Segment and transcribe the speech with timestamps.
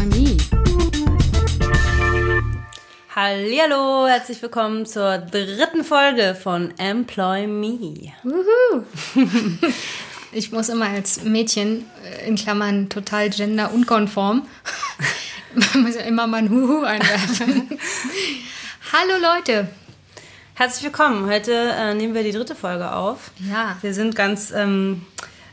[0.00, 0.38] Me.
[3.14, 8.12] Hallo, herzlich willkommen zur dritten Folge von Employ Me.
[10.34, 14.46] Ich muss immer als Mädchen, äh, in Klammern total genderunkonform,
[15.74, 17.68] muss ja immer mal ein Huhu einwerfen.
[18.94, 19.68] Hallo Leute.
[20.54, 21.28] Herzlich willkommen.
[21.28, 23.30] Heute äh, nehmen wir die dritte Folge auf.
[23.46, 23.76] Ja.
[23.82, 25.04] Wir sind ganz ähm,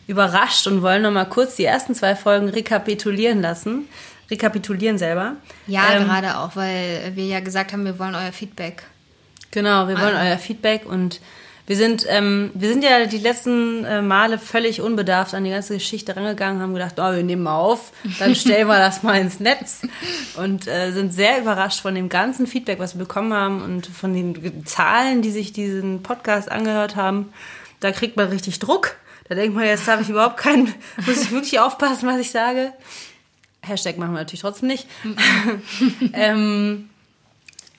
[0.07, 3.89] überrascht und wollen noch mal kurz die ersten zwei Folgen rekapitulieren lassen.
[4.29, 5.37] Rekapitulieren selber.
[5.67, 8.83] Ja, Ähm, gerade auch, weil wir ja gesagt haben, wir wollen euer Feedback.
[9.51, 11.19] Genau, wir wollen euer Feedback und
[11.69, 15.75] wir sind, ähm, wir sind ja die letzten äh, Male völlig unbedarft an die ganze
[15.75, 19.39] Geschichte rangegangen, haben gedacht, oh, wir nehmen mal auf, dann stellen wir das mal ins
[19.39, 19.81] Netz
[20.35, 24.15] und äh, sind sehr überrascht von dem ganzen Feedback, was wir bekommen haben und von
[24.15, 27.31] den Zahlen, die sich diesen Podcast angehört haben.
[27.81, 28.95] Da kriegt man richtig Druck.
[29.27, 30.73] Da denkt man, jetzt habe ich überhaupt keinen,
[31.05, 32.73] muss ich wirklich aufpassen, was ich sage.
[33.61, 34.87] Hashtag machen wir natürlich trotzdem nicht.
[36.13, 36.89] ähm,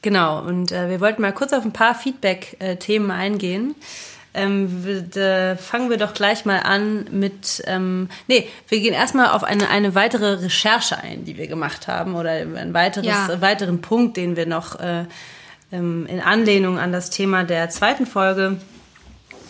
[0.02, 3.74] Genau, und äh, wir wollten mal kurz auf ein paar Feedback-Themen eingehen.
[4.32, 9.42] Ähm, wir, fangen wir doch gleich mal an mit, ähm, nee, wir gehen erstmal auf
[9.44, 13.28] eine, eine weitere Recherche ein, die wir gemacht haben oder ein weiteres, Ja.
[13.30, 15.04] äh, weiteren Punkt, den wir noch äh,
[15.72, 18.56] ähm, in Anlehnung an das Thema der zweiten Folge,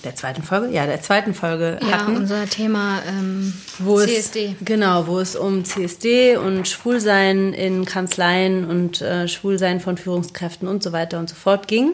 [0.05, 0.73] der zweiten Folge?
[0.73, 4.57] Ja, der zweiten Folge Ja, hatten unser Thema ähm, wo CSD.
[4.59, 10.69] Es, genau, wo es um CSD und Schwulsein in Kanzleien und äh, Schwulsein von Führungskräften
[10.69, 11.93] und so weiter und so fort ging.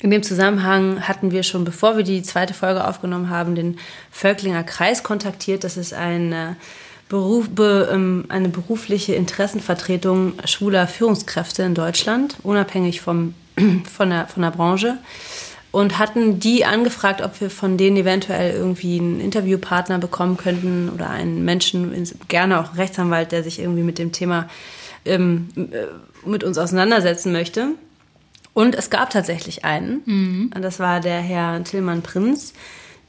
[0.00, 3.78] In dem Zusammenhang hatten wir schon, bevor wir die zweite Folge aufgenommen haben, den
[4.10, 5.64] Völklinger Kreis kontaktiert.
[5.64, 6.56] Das ist eine,
[7.10, 13.34] Beruf, be, ähm, eine berufliche Interessenvertretung schwuler Führungskräfte in Deutschland, unabhängig vom,
[13.92, 14.96] von, der, von der Branche
[15.72, 21.10] und hatten die angefragt, ob wir von denen eventuell irgendwie einen Interviewpartner bekommen könnten oder
[21.10, 21.92] einen Menschen,
[22.28, 24.48] gerne auch einen Rechtsanwalt, der sich irgendwie mit dem Thema
[25.04, 27.68] ähm, äh, mit uns auseinandersetzen möchte.
[28.52, 30.02] Und es gab tatsächlich einen.
[30.54, 32.52] Und das war der Herr Tillmann Prinz,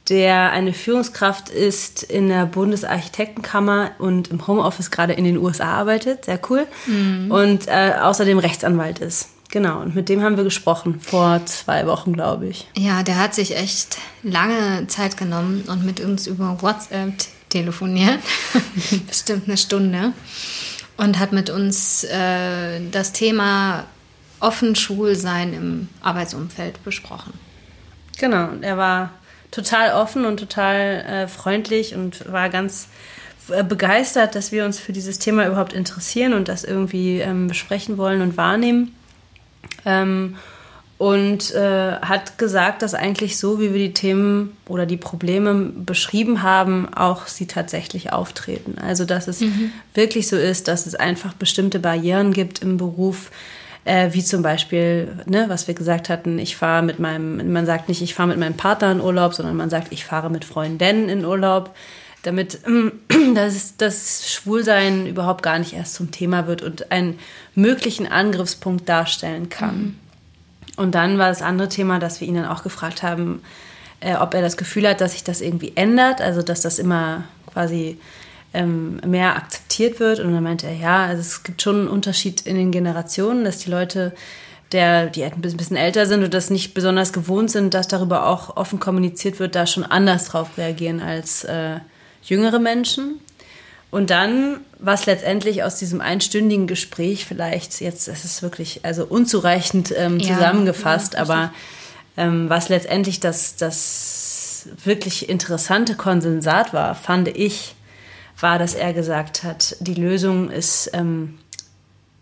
[0.08, 6.26] der eine Führungskraft ist in der Bundesarchitektenkammer und im Homeoffice gerade in den USA arbeitet.
[6.26, 6.66] Sehr cool.
[7.30, 9.31] Und äh, außerdem Rechtsanwalt ist.
[9.52, 12.66] Genau, und mit dem haben wir gesprochen, vor zwei Wochen, glaube ich.
[12.74, 17.12] Ja, der hat sich echt lange Zeit genommen und mit uns über WhatsApp
[17.50, 18.18] telefoniert.
[19.06, 20.14] Bestimmt eine Stunde.
[20.96, 23.84] Und hat mit uns äh, das Thema
[24.40, 27.34] offen schwul sein im Arbeitsumfeld besprochen.
[28.18, 29.10] Genau, und er war
[29.50, 32.88] total offen und total äh, freundlich und war ganz
[33.50, 37.98] äh, begeistert, dass wir uns für dieses Thema überhaupt interessieren und das irgendwie ähm, besprechen
[37.98, 38.94] wollen und wahrnehmen.
[39.84, 40.36] Ähm,
[41.02, 46.44] und äh, hat gesagt, dass eigentlich so, wie wir die Themen oder die Probleme beschrieben
[46.44, 48.76] haben, auch sie tatsächlich auftreten.
[48.80, 49.42] Also dass es
[49.94, 53.32] wirklich so ist, dass es einfach bestimmte Barrieren gibt im Beruf,
[53.84, 57.88] äh, wie zum Beispiel, ne, was wir gesagt hatten, ich fahre mit meinem, man sagt
[57.88, 61.08] nicht, ich fahre mit meinem Partner in Urlaub, sondern man sagt, ich fahre mit Freundinnen
[61.08, 61.74] in Urlaub,
[62.22, 62.60] damit
[63.34, 67.18] das, das Schwulsein überhaupt gar nicht erst zum Thema wird und einen
[67.54, 69.98] möglichen Angriffspunkt darstellen kann.
[70.76, 73.42] Und dann war das andere Thema, dass wir ihn dann auch gefragt haben,
[74.00, 77.24] äh, ob er das Gefühl hat, dass sich das irgendwie ändert, also dass das immer
[77.52, 77.98] quasi
[78.54, 80.20] ähm, mehr akzeptiert wird.
[80.20, 83.58] Und dann meinte er, ja, also es gibt schon einen Unterschied in den Generationen, dass
[83.58, 84.12] die Leute,
[84.72, 88.56] der, die ein bisschen älter sind und das nicht besonders gewohnt sind, dass darüber auch
[88.56, 91.76] offen kommuniziert wird, da schon anders drauf reagieren als äh,
[92.22, 93.20] jüngere Menschen.
[93.92, 99.92] Und dann, was letztendlich aus diesem einstündigen Gespräch vielleicht, jetzt ist es wirklich also unzureichend
[99.94, 101.52] ähm, Ja, zusammengefasst, ja, aber
[102.16, 107.74] ähm, was letztendlich das, das wirklich interessante Konsensat war, fand ich,
[108.40, 111.38] war, dass er gesagt hat, die Lösung ist, ähm,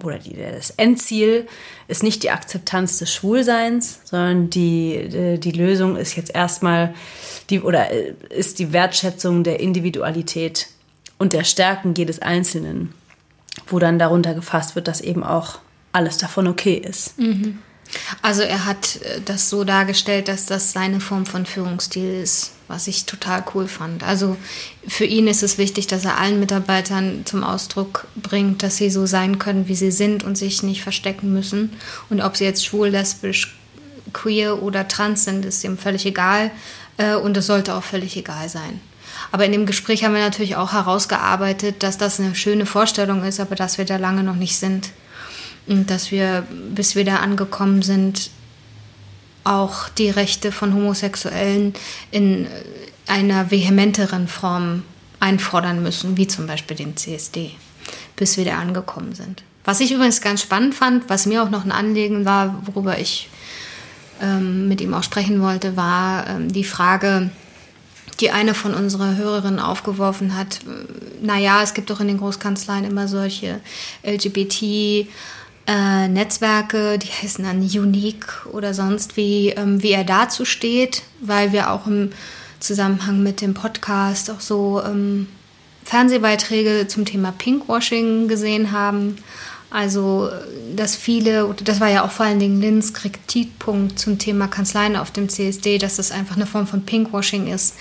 [0.02, 1.46] oder die, das Endziel
[1.86, 6.94] ist nicht die Akzeptanz des Schwulseins, sondern die, äh, die Lösung ist jetzt erstmal
[7.48, 10.66] die, oder äh, ist die Wertschätzung der Individualität
[11.20, 12.94] und der Stärken jedes Einzelnen,
[13.66, 15.58] wo dann darunter gefasst wird, dass eben auch
[15.92, 17.14] alles davon okay ist.
[18.22, 22.86] Also er hat äh, das so dargestellt, dass das seine Form von Führungsstil ist, was
[22.86, 24.02] ich total cool fand.
[24.02, 24.36] Also
[24.88, 29.04] für ihn ist es wichtig, dass er allen Mitarbeitern zum Ausdruck bringt, dass sie so
[29.06, 31.72] sein können, wie sie sind und sich nicht verstecken müssen.
[32.08, 33.58] Und ob sie jetzt schwul, lesbisch,
[34.12, 36.50] queer oder trans sind, ist ihm völlig egal.
[36.96, 38.80] Äh, Und es sollte auch völlig egal sein.
[39.32, 43.40] Aber in dem Gespräch haben wir natürlich auch herausgearbeitet, dass das eine schöne Vorstellung ist,
[43.40, 44.90] aber dass wir da lange noch nicht sind.
[45.66, 46.44] Und dass wir,
[46.74, 48.30] bis wir da angekommen sind,
[49.44, 51.74] auch die Rechte von Homosexuellen
[52.10, 52.46] in
[53.06, 54.82] einer vehementeren Form
[55.20, 57.52] einfordern müssen, wie zum Beispiel den CSD.
[58.16, 59.42] bis wir da angekommen sind.
[59.64, 63.28] Was ich übrigens ganz spannend fand, was mir auch noch ein Anliegen war, worüber ich
[64.20, 67.30] ähm, mit ihm auch sprechen wollte, war ähm, die Frage,
[68.20, 70.60] die eine von unserer Hörerinnen aufgeworfen hat.
[71.22, 73.60] Naja, es gibt doch in den Großkanzleien immer solche
[74.04, 75.06] LGBT-
[75.66, 81.52] äh, Netzwerke, die heißen dann Unique oder sonst wie, ähm, wie er dazu steht, weil
[81.52, 82.10] wir auch im
[82.58, 85.28] Zusammenhang mit dem Podcast auch so ähm,
[85.84, 89.16] Fernsehbeiträge zum Thema Pinkwashing gesehen haben.
[89.70, 90.28] Also,
[90.74, 95.12] dass viele, das war ja auch vor allen Dingen Lins Kritikpunkt zum Thema Kanzleien auf
[95.12, 97.76] dem CSD, dass das einfach eine Form von Pinkwashing ist.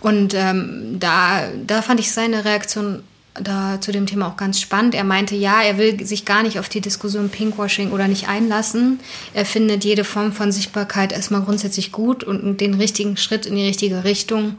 [0.00, 3.02] Und ähm, da, da fand ich seine Reaktion
[3.34, 4.94] da zu dem Thema auch ganz spannend.
[4.94, 9.00] Er meinte, ja, er will sich gar nicht auf die Diskussion Pinkwashing oder nicht einlassen.
[9.34, 13.66] Er findet jede Form von Sichtbarkeit erstmal grundsätzlich gut und den richtigen Schritt in die
[13.66, 14.56] richtige Richtung.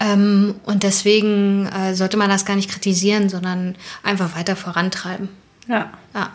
[0.00, 5.28] Ähm, und deswegen äh, sollte man das gar nicht kritisieren, sondern einfach weiter vorantreiben.
[5.68, 5.92] Ja.
[6.14, 6.32] Ja.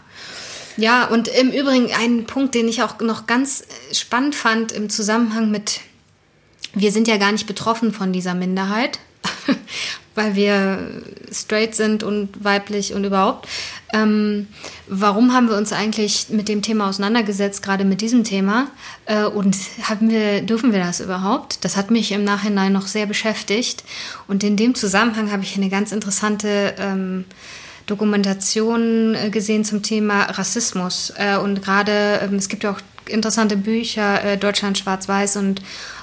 [0.77, 5.51] Ja, und im Übrigen ein Punkt, den ich auch noch ganz spannend fand im Zusammenhang
[5.51, 5.81] mit,
[6.73, 8.99] wir sind ja gar nicht betroffen von dieser Minderheit,
[10.15, 11.03] weil wir
[11.33, 13.49] straight sind und weiblich und überhaupt.
[13.91, 14.47] Ähm,
[14.87, 18.67] warum haben wir uns eigentlich mit dem Thema auseinandergesetzt, gerade mit diesem Thema?
[19.05, 21.65] Äh, und haben wir, dürfen wir das überhaupt?
[21.65, 23.83] Das hat mich im Nachhinein noch sehr beschäftigt.
[24.27, 27.25] Und in dem Zusammenhang habe ich eine ganz interessante ähm,
[27.89, 31.13] Dokumentation äh, gesehen zum Thema Rassismus.
[31.17, 35.61] Äh, und gerade, ähm, es gibt ja auch interessante Bücher, äh, Deutschland schwarz-weiß und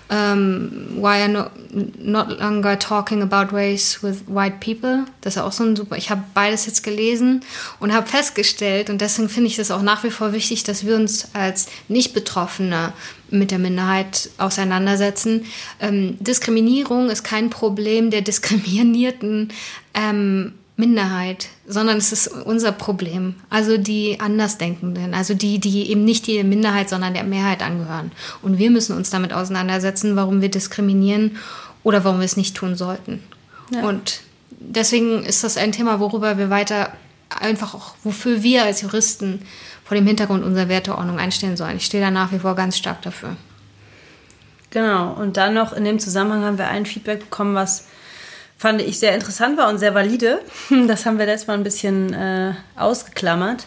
[0.08, 1.50] um, Why I'm not,
[1.98, 5.04] not longer talking about race with white people.
[5.20, 5.96] Das ist auch so ein super.
[5.96, 7.40] Ich habe beides jetzt gelesen
[7.80, 10.94] und habe festgestellt, und deswegen finde ich es auch nach wie vor wichtig, dass wir
[10.94, 12.92] uns als Nicht-Betroffene
[13.30, 15.44] mit der Minderheit auseinandersetzen.
[15.80, 19.52] Ähm, Diskriminierung ist kein Problem der Diskriminierten.
[19.92, 23.37] Ähm, Minderheit, sondern es ist unser Problem.
[23.49, 28.12] Also die Andersdenkenden, also die, die eben nicht die Minderheit, sondern der Mehrheit angehören.
[28.43, 31.38] Und wir müssen uns damit auseinandersetzen, warum wir diskriminieren
[31.82, 33.23] oder warum wir es nicht tun sollten.
[33.73, 33.88] Ja.
[33.88, 34.20] Und
[34.50, 36.93] deswegen ist das ein Thema, worüber wir weiter
[37.31, 39.40] einfach auch, wofür wir als Juristen
[39.84, 41.79] vor dem Hintergrund unserer Werteordnung einstehen sollen.
[41.79, 43.37] Ich stehe da nach wie vor ganz stark dafür.
[44.70, 45.14] Genau.
[45.14, 47.87] Und dann noch in dem Zusammenhang haben wir ein Feedback bekommen, was
[48.56, 50.41] fand ich sehr interessant war und sehr valide.
[50.87, 53.67] Das haben wir letztes Mal ein bisschen äh, ausgeklammert.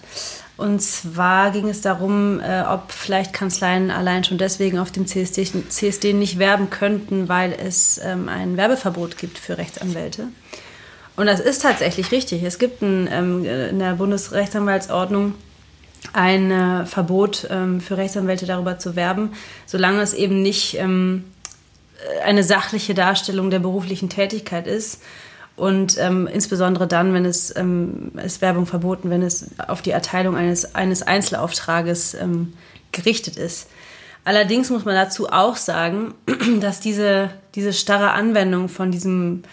[0.57, 5.45] Und zwar ging es darum, äh, ob vielleicht Kanzleien allein schon deswegen auf dem CSD,
[5.69, 10.27] CSD nicht werben könnten, weil es ähm, ein Werbeverbot gibt für Rechtsanwälte.
[11.15, 12.43] Und das ist tatsächlich richtig.
[12.43, 15.33] Es gibt ein, ähm, in der Bundesrechtsanwaltsordnung
[16.11, 19.31] ein äh, Verbot ähm, für Rechtsanwälte darüber zu werben,
[19.65, 21.23] solange es eben nicht ähm,
[22.23, 25.01] eine sachliche Darstellung der beruflichen Tätigkeit ist.
[25.55, 30.37] Und ähm, insbesondere dann, wenn es ähm, ist Werbung verboten, wenn es auf die Erteilung
[30.37, 32.53] eines, eines Einzelauftrages ähm,
[32.93, 33.67] gerichtet ist.
[34.23, 36.13] Allerdings muss man dazu auch sagen,
[36.61, 39.43] dass diese, diese starre Anwendung von diesem,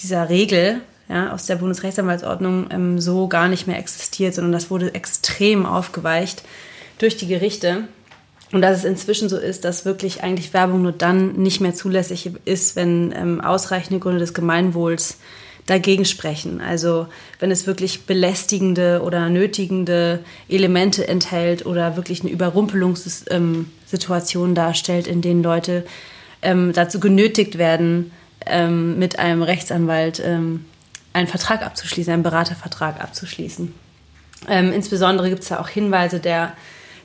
[0.00, 4.94] dieser Regel ja, aus der Bundesrechtsanwaltsordnung ähm, so gar nicht mehr existiert, sondern das wurde
[4.94, 6.42] extrem aufgeweicht
[6.98, 7.84] durch die Gerichte.
[8.52, 12.30] Und dass es inzwischen so ist, dass wirklich eigentlich Werbung nur dann nicht mehr zulässig
[12.44, 15.16] ist, wenn ähm, ausreichende Gründe des Gemeinwohls
[15.66, 16.60] dagegen sprechen.
[16.60, 25.06] Also wenn es wirklich belästigende oder nötigende Elemente enthält oder wirklich eine Überrumpelungssituation ähm, darstellt,
[25.06, 25.86] in denen Leute
[26.42, 28.12] ähm, dazu genötigt werden,
[28.44, 30.66] ähm, mit einem Rechtsanwalt ähm,
[31.12, 33.74] einen Vertrag abzuschließen, einen Beratervertrag abzuschließen.
[34.48, 36.54] Ähm, insbesondere gibt es da auch Hinweise der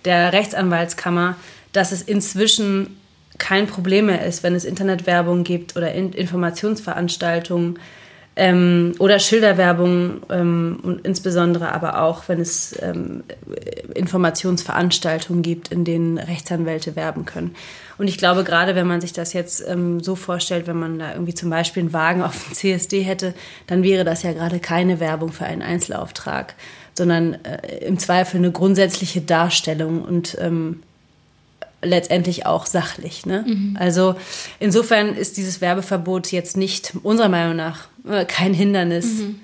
[0.06, 1.36] der Rechtsanwaltskammer,
[1.74, 2.98] dass es inzwischen
[3.38, 7.78] kein Problem mehr ist, wenn es Internetwerbung gibt oder in Informationsveranstaltungen
[8.38, 13.24] ähm, oder Schilderwerbung ähm, und insbesondere aber auch, wenn es ähm,
[13.96, 17.56] Informationsveranstaltungen gibt, in denen Rechtsanwälte werben können.
[17.98, 21.14] Und ich glaube, gerade wenn man sich das jetzt ähm, so vorstellt, wenn man da
[21.14, 23.34] irgendwie zum Beispiel einen Wagen auf dem CSD hätte,
[23.66, 26.54] dann wäre das ja gerade keine Werbung für einen Einzelauftrag,
[26.98, 30.82] sondern äh, im Zweifel eine grundsätzliche Darstellung und ähm,
[31.82, 33.26] letztendlich auch sachlich.
[33.26, 33.46] Ne?
[33.48, 33.78] Mhm.
[33.80, 34.16] Also
[34.60, 39.40] insofern ist dieses Werbeverbot jetzt nicht unserer Meinung nach äh, kein Hindernis mhm.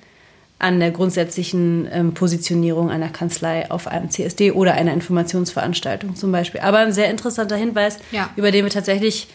[0.59, 6.61] an der grundsätzlichen ähm, Positionierung einer Kanzlei auf einem CSD oder einer Informationsveranstaltung zum Beispiel.
[6.61, 8.29] Aber ein sehr interessanter Hinweis, ja.
[8.35, 9.27] über den wir tatsächlich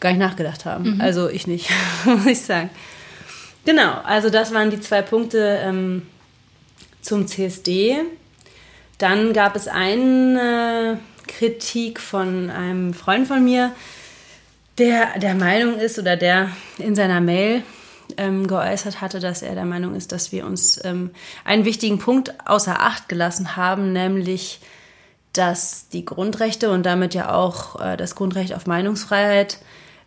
[0.00, 0.96] gar nicht nachgedacht haben.
[0.96, 1.00] Mhm.
[1.00, 1.70] Also ich nicht,
[2.04, 2.68] muss ich sagen.
[3.64, 6.02] Genau, also das waren die zwei Punkte, ähm,
[7.04, 7.96] zum CSD.
[8.98, 13.72] Dann gab es eine Kritik von einem Freund von mir,
[14.78, 17.62] der der Meinung ist oder der in seiner Mail
[18.16, 21.10] ähm, geäußert hatte, dass er der Meinung ist, dass wir uns ähm,
[21.44, 24.60] einen wichtigen Punkt außer Acht gelassen haben, nämlich
[25.32, 29.58] dass die Grundrechte und damit ja auch äh, das Grundrecht auf Meinungsfreiheit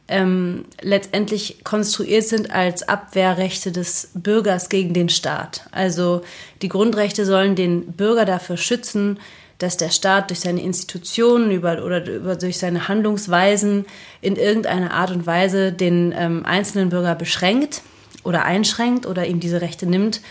[0.08, 5.68] ähm, letztendlich konstruiert sind als Abwehrrechte des Bürgers gegen den Staat.
[5.72, 6.22] Also
[6.62, 9.20] die Grundrechte sollen den Bürger dafür schützen,
[9.58, 13.86] dass der Staat durch seine Institutionen über, oder über, durch seine Handlungsweisen
[14.22, 17.82] in irgendeiner Art und Weise den ähm, einzelnen Bürger beschränkt
[18.24, 20.22] oder einschränkt oder ihm diese Rechte nimmt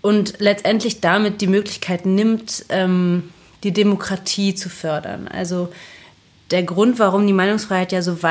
[0.00, 3.30] und letztendlich damit die Möglichkeit nimmt, ähm,
[3.64, 5.28] die Demokratie zu fördern.
[5.28, 5.70] Also
[6.50, 8.22] der Grund, warum die Meinungsfreiheit ja so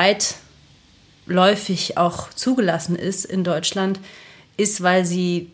[1.28, 4.00] weitläufig auch zugelassen ist in Deutschland,
[4.56, 5.50] ist, weil sie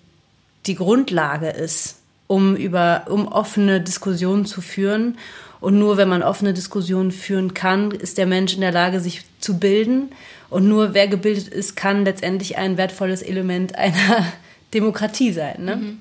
[0.66, 5.18] die Grundlage ist, um über um offene Diskussionen zu führen.
[5.60, 9.22] Und nur wenn man offene Diskussionen führen kann, ist der Mensch in der Lage, sich
[9.40, 10.10] zu bilden.
[10.50, 14.26] Und nur wer gebildet ist, kann letztendlich ein wertvolles Element einer
[14.74, 15.64] Demokratie sein.
[15.64, 15.76] Ne?
[15.76, 15.98] Mhm.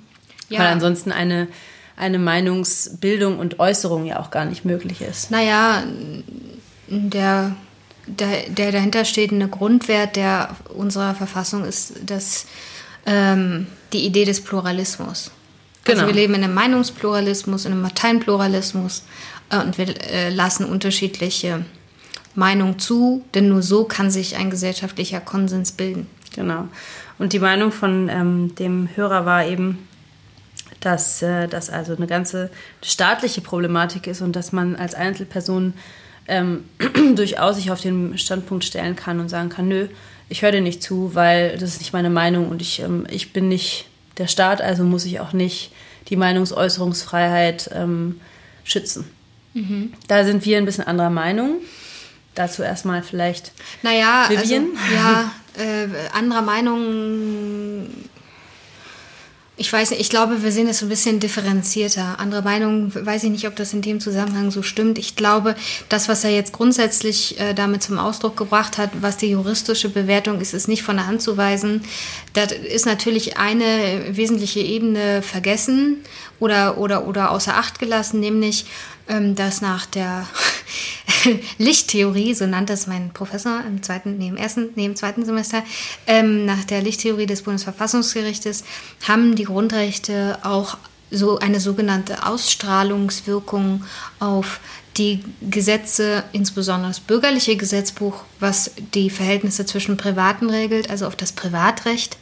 [0.50, 0.60] Ja.
[0.60, 1.48] Weil ansonsten eine
[1.96, 5.30] eine Meinungsbildung und Äußerung ja auch gar nicht möglich ist.
[5.30, 5.84] Naja,
[6.88, 7.56] der,
[8.06, 12.46] der, der dahinterstehende Grundwert der unserer Verfassung ist das,
[13.06, 15.32] ähm, die Idee des Pluralismus.
[15.32, 15.32] Also
[15.84, 16.02] genau.
[16.02, 19.04] Also wir leben in einem Meinungspluralismus, in einem Parteienpluralismus
[19.50, 21.66] äh, und wir äh, lassen unterschiedliche
[22.36, 26.08] Meinungen zu, denn nur so kann sich ein gesellschaftlicher Konsens bilden.
[26.36, 26.68] Genau.
[27.20, 29.88] Und die Meinung von ähm, dem Hörer war eben,
[30.80, 32.50] dass äh, das also eine ganze
[32.82, 35.74] staatliche Problematik ist und dass man als Einzelperson
[36.28, 36.66] ähm,
[37.16, 39.88] durchaus sich auf den Standpunkt stellen kann und sagen kann, nö,
[40.30, 43.34] ich höre dir nicht zu, weil das ist nicht meine Meinung und ich, ähm, ich
[43.34, 43.86] bin nicht
[44.18, 45.72] der Staat, also muss ich auch nicht
[46.10, 48.20] die Meinungsäußerungsfreiheit ähm,
[48.64, 49.06] schützen.
[49.54, 49.94] Mhm.
[50.08, 51.58] Da sind wir ein bisschen anderer Meinung.
[52.36, 53.52] Dazu erstmal vielleicht.
[53.84, 54.70] Naja, Vivian.
[54.76, 55.88] Also, ja, äh,
[56.18, 57.88] anderer Meinung
[59.56, 62.20] ich weiß nicht, ich glaube, wir sehen es so ein bisschen differenzierter.
[62.20, 64.98] Andere Meinungen, weiß ich nicht, ob das in dem Zusammenhang so stimmt.
[64.98, 65.56] Ich glaube,
[65.90, 70.42] das, was er jetzt grundsätzlich äh, damit zum Ausdruck gebracht hat, was die juristische Bewertung
[70.42, 71.84] ist, ist nicht von der Hand zu weisen.
[72.34, 75.98] Da ist natürlich eine wesentliche Ebene vergessen
[76.40, 78.66] oder, oder, oder außer Acht gelassen, nämlich,
[79.08, 80.26] dass nach der
[81.58, 85.64] Lichttheorie, so nannte es mein Professor im zweiten, im ersten, im zweiten Semester,
[86.08, 88.64] ähm, nach der Lichttheorie des Bundesverfassungsgerichtes
[89.08, 90.78] haben die Grundrechte auch
[91.12, 93.84] so eine sogenannte Ausstrahlungswirkung
[94.20, 94.60] auf
[94.98, 101.32] die Gesetze, insbesondere das bürgerliche Gesetzbuch, was die Verhältnisse zwischen Privaten regelt, also auf das
[101.32, 102.18] Privatrecht,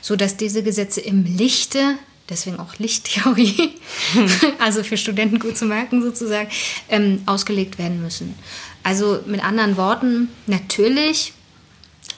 [0.00, 1.96] so dass diese Gesetze im Lichte
[2.28, 3.72] deswegen auch Lichttheorie,
[4.58, 6.48] also für Studenten gut zu merken sozusagen,
[6.88, 8.34] ähm, ausgelegt werden müssen.
[8.82, 11.34] Also mit anderen Worten, natürlich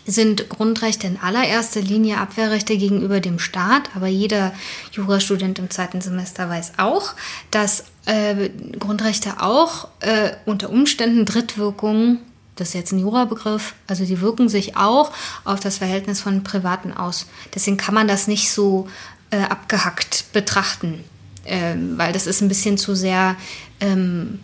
[0.06, 4.52] sind Grundrechte in allererster Linie Abwehrrechte gegenüber dem Staat, aber jeder
[4.92, 7.14] Jurastudent im zweiten Semester weiß auch,
[7.50, 12.20] dass äh, Grundrechte auch äh, unter Umständen Drittwirkungen
[12.56, 15.10] das ist jetzt ein Jurabegriff, also die wirken sich auch
[15.44, 17.26] auf das Verhältnis von Privaten aus.
[17.52, 18.88] Deswegen kann man das nicht so
[19.34, 21.02] äh, abgehackt betrachten,
[21.44, 23.34] ähm, weil das ist ein bisschen zu sehr
[23.80, 24.38] ähm,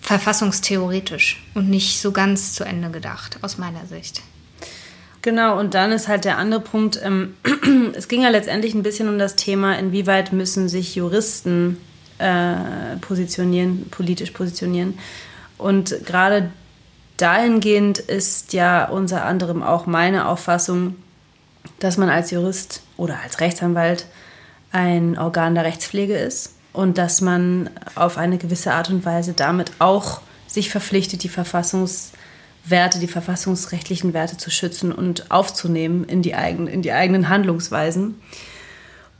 [0.00, 4.22] verfassungstheoretisch und nicht so ganz zu Ende gedacht, aus meiner Sicht.
[5.22, 7.34] Genau, und dann ist halt der andere Punkt, ähm,
[7.94, 11.78] es ging ja letztendlich ein bisschen um das Thema, inwieweit müssen sich Juristen
[12.18, 14.98] äh, positionieren, politisch positionieren.
[15.58, 16.50] Und gerade
[17.16, 20.96] dahingehend ist ja unter anderem auch meine Auffassung,
[21.80, 24.06] dass man als Jurist oder als Rechtsanwalt
[24.70, 29.72] ein Organ der Rechtspflege ist und dass man auf eine gewisse Art und Weise damit
[29.80, 36.68] auch sich verpflichtet, die Verfassungswerte, die verfassungsrechtlichen Werte zu schützen und aufzunehmen in die, eigen,
[36.68, 38.20] in die eigenen Handlungsweisen.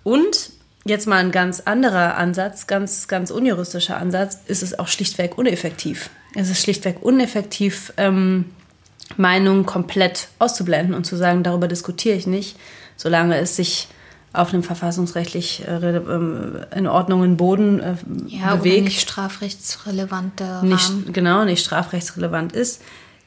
[0.05, 0.51] Und
[0.85, 6.09] jetzt mal ein ganz anderer Ansatz, ganz, ganz unjuristischer Ansatz, ist es auch schlichtweg uneffektiv.
[6.35, 8.47] Es ist schlichtweg uneffektiv, ähm,
[9.17, 12.57] Meinungen komplett auszublenden und zu sagen, darüber diskutiere ich nicht,
[12.97, 13.89] solange es sich
[14.33, 17.95] auf einem verfassungsrechtlich äh, ähm, in Ordnung Boden äh,
[18.27, 18.85] ja, bewegt.
[18.85, 22.81] Nicht strafrechtsrelevanter nicht, Genau, nicht strafrechtsrelevant ist.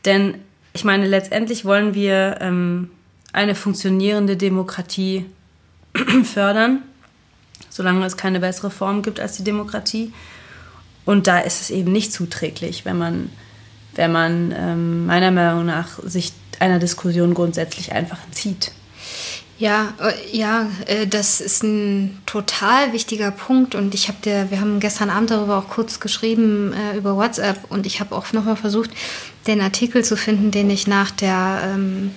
[0.04, 0.36] Denn
[0.74, 2.90] ich meine, letztendlich wollen wir ähm,
[3.34, 5.26] eine funktionierende Demokratie
[6.24, 6.80] fördern,
[7.70, 10.12] solange es keine bessere Form gibt als die Demokratie.
[11.06, 13.30] Und da ist es eben nicht zuträglich, wenn man
[13.96, 18.72] wenn man ähm, meiner Meinung nach sich einer Diskussion grundsätzlich einfach entzieht.
[19.58, 24.60] Ja, äh, ja, äh, das ist ein total wichtiger Punkt und ich habe dir, wir
[24.60, 28.58] haben gestern Abend darüber auch kurz geschrieben äh, über WhatsApp und ich habe auch nochmal
[28.58, 28.90] versucht,
[29.48, 32.12] den Artikel zu finden, den ich nach der ähm,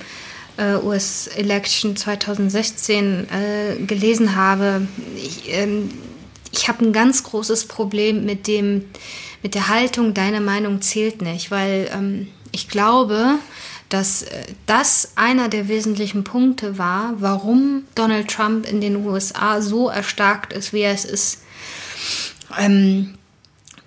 [0.57, 4.88] äh, US-Election 2016 äh, gelesen habe.
[5.16, 5.90] Ich, ähm,
[6.50, 8.85] ich habe ein ganz großes Problem mit dem,
[9.45, 13.38] mit der Haltung, deine Meinung zählt nicht, weil ähm, ich glaube,
[13.88, 19.88] dass äh, das einer der wesentlichen Punkte war, warum Donald Trump in den USA so
[19.88, 21.42] erstarkt ist, wie er es ist.
[22.59, 23.14] Ähm,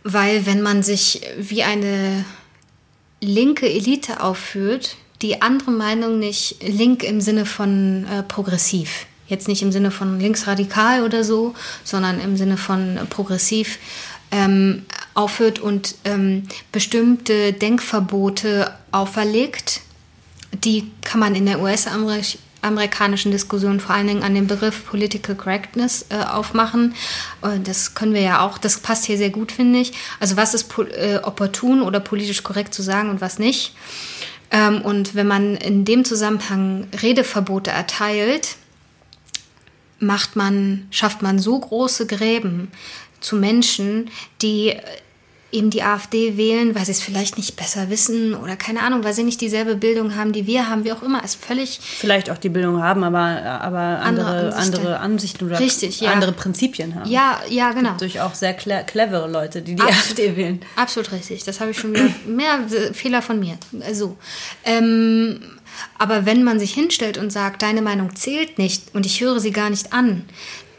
[0.03, 2.25] weil wenn man sich wie eine
[3.21, 9.61] linke Elite aufführt, die andere Meinung nicht link im Sinne von äh, progressiv, jetzt nicht
[9.61, 11.53] im Sinne von linksradikal oder so,
[11.83, 13.77] sondern im Sinne von progressiv
[14.31, 19.81] ähm, aufhört und ähm, bestimmte Denkverbote auferlegt,
[20.53, 26.05] die kann man in der US-amerikanischen Diskussion vor allen Dingen an den Begriff Political Correctness
[26.09, 26.93] äh, aufmachen.
[27.41, 29.93] Und das können wir ja auch, das passt hier sehr gut, finde ich.
[30.19, 33.75] Also was ist äh, opportun oder politisch korrekt zu sagen und was nicht.
[34.51, 38.57] Ähm, und wenn man in dem Zusammenhang Redeverbote erteilt,
[39.99, 42.71] macht man, schafft man so große Gräben
[43.21, 44.09] zu Menschen,
[44.41, 44.75] die
[45.51, 49.13] eben die AfD wählen, weil sie es vielleicht nicht besser wissen oder keine Ahnung, weil
[49.13, 51.79] sie nicht dieselbe Bildung haben, die wir haben, wie auch immer, ist völlig.
[51.81, 56.11] Vielleicht auch die Bildung haben, aber, aber andere, andere Ansichten, andere Ansichten oder Richtig, ja.
[56.11, 57.09] andere Prinzipien haben.
[57.09, 57.95] Ja, ja, genau.
[57.97, 60.61] Durch auch sehr clevere Leute, die die absolut, AfD wählen.
[60.75, 61.43] Absolut richtig.
[61.43, 62.59] Das habe ich schon wieder mehr
[62.93, 63.57] Fehler von mir.
[63.85, 64.17] Also,
[64.63, 65.41] ähm,
[65.97, 69.51] aber wenn man sich hinstellt und sagt, deine Meinung zählt nicht und ich höre sie
[69.51, 70.25] gar nicht an,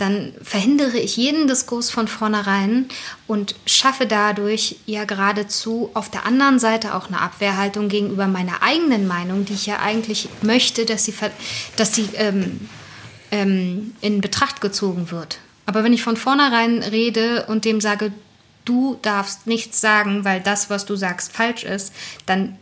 [0.03, 2.87] dann verhindere ich jeden Diskurs von vornherein
[3.29, 9.07] und schaffe dadurch ja geradezu auf der anderen Seite auch eine Abwehrhaltung gegenüber meiner eigenen
[9.07, 11.15] Meinung, die ich ja eigentlich möchte, dass sie,
[11.77, 12.69] dass sie ähm,
[13.31, 15.39] ähm, in Betracht gezogen wird.
[15.67, 18.13] Aber wenn ich von vornherein rede und dem sage,
[18.65, 21.95] du darfst nichts sagen, weil das, was du sagst, falsch ist,
[22.27, 22.59] dann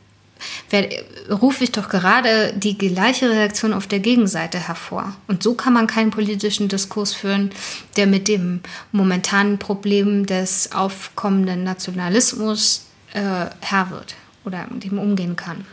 [1.30, 5.14] rufe ich doch gerade die gleiche Reaktion auf der Gegenseite hervor.
[5.28, 7.50] Und so kann man keinen politischen Diskurs führen,
[7.96, 8.60] der mit dem
[8.92, 15.64] momentanen Problem des aufkommenden Nationalismus äh, Herr wird oder mit dem umgehen kann.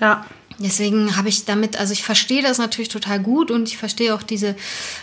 [0.00, 0.24] Ja.
[0.60, 4.24] Deswegen habe ich damit, also ich verstehe das natürlich total gut und ich verstehe auch
[4.24, 4.56] diese,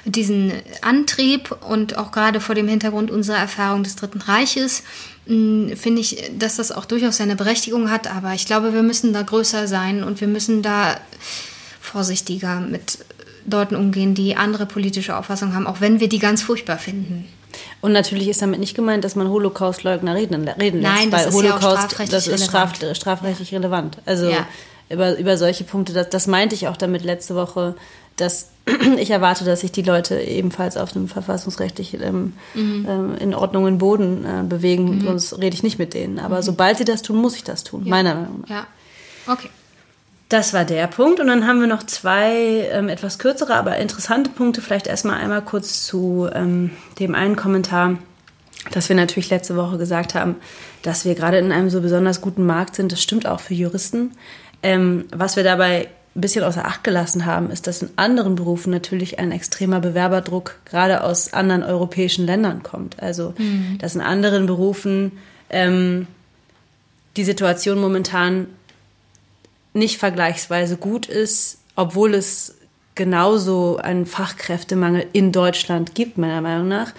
[0.04, 4.84] diesen Antrieb und auch gerade vor dem Hintergrund unserer Erfahrung des Dritten Reiches
[5.26, 8.08] finde ich, dass das auch durchaus seine Berechtigung hat.
[8.08, 11.00] Aber ich glaube, wir müssen da größer sein und wir müssen da
[11.82, 13.00] vorsichtiger mit
[13.50, 17.28] Leuten umgehen, die andere politische Auffassungen haben, auch wenn wir die ganz furchtbar finden.
[17.82, 20.96] Und natürlich ist damit nicht gemeint, dass man Holocaust-Leugner reden, reden lässt.
[20.96, 23.98] Nein, das ist Holocaust, ja strafrechtlich das ist straf, strafrechtlich relevant.
[24.06, 24.48] Also ja.
[24.90, 27.76] über, über solche Punkte, das, das meinte ich auch damit letzte Woche,
[28.18, 28.50] dass
[28.98, 32.88] ich erwarte, dass sich die Leute ebenfalls auf einem verfassungsrechtlich ähm, mhm.
[32.90, 35.02] ähm, in Ordnung Boden äh, bewegen, mhm.
[35.02, 36.20] sonst rede ich nicht mit denen.
[36.20, 36.44] Aber mhm.
[36.44, 37.90] sobald sie das tun, muss ich das tun, ja.
[37.90, 38.50] meiner Meinung nach.
[38.50, 38.68] Ja,
[39.28, 39.50] okay.
[40.30, 41.20] Das war der Punkt.
[41.20, 44.62] Und dann haben wir noch zwei ähm, etwas kürzere, aber interessante Punkte.
[44.62, 47.98] Vielleicht erstmal einmal kurz zu ähm, dem einen Kommentar,
[48.72, 50.38] dass wir natürlich letzte Woche gesagt haben,
[50.82, 52.92] dass wir gerade in einem so besonders guten Markt sind.
[52.92, 54.14] Das stimmt auch für Juristen.
[54.64, 58.72] Ähm, was wir dabei ein bisschen außer Acht gelassen haben, ist, dass in anderen Berufen
[58.72, 63.02] natürlich ein extremer Bewerberdruck gerade aus anderen europäischen Ländern kommt.
[63.02, 63.78] Also, mhm.
[63.80, 65.12] dass in anderen Berufen
[65.50, 66.08] ähm,
[67.18, 68.48] die Situation momentan
[69.74, 72.56] nicht vergleichsweise gut ist, obwohl es
[72.96, 76.94] genauso einen Fachkräftemangel in Deutschland gibt, meiner Meinung nach.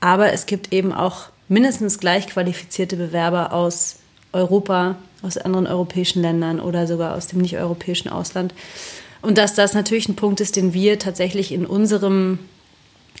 [0.00, 3.96] Aber es gibt eben auch mindestens gleich qualifizierte Bewerber aus
[4.32, 8.54] Europa, aus anderen europäischen Ländern oder sogar aus dem nicht-europäischen Ausland.
[9.22, 12.38] Und dass das natürlich ein Punkt ist, den wir tatsächlich in unserem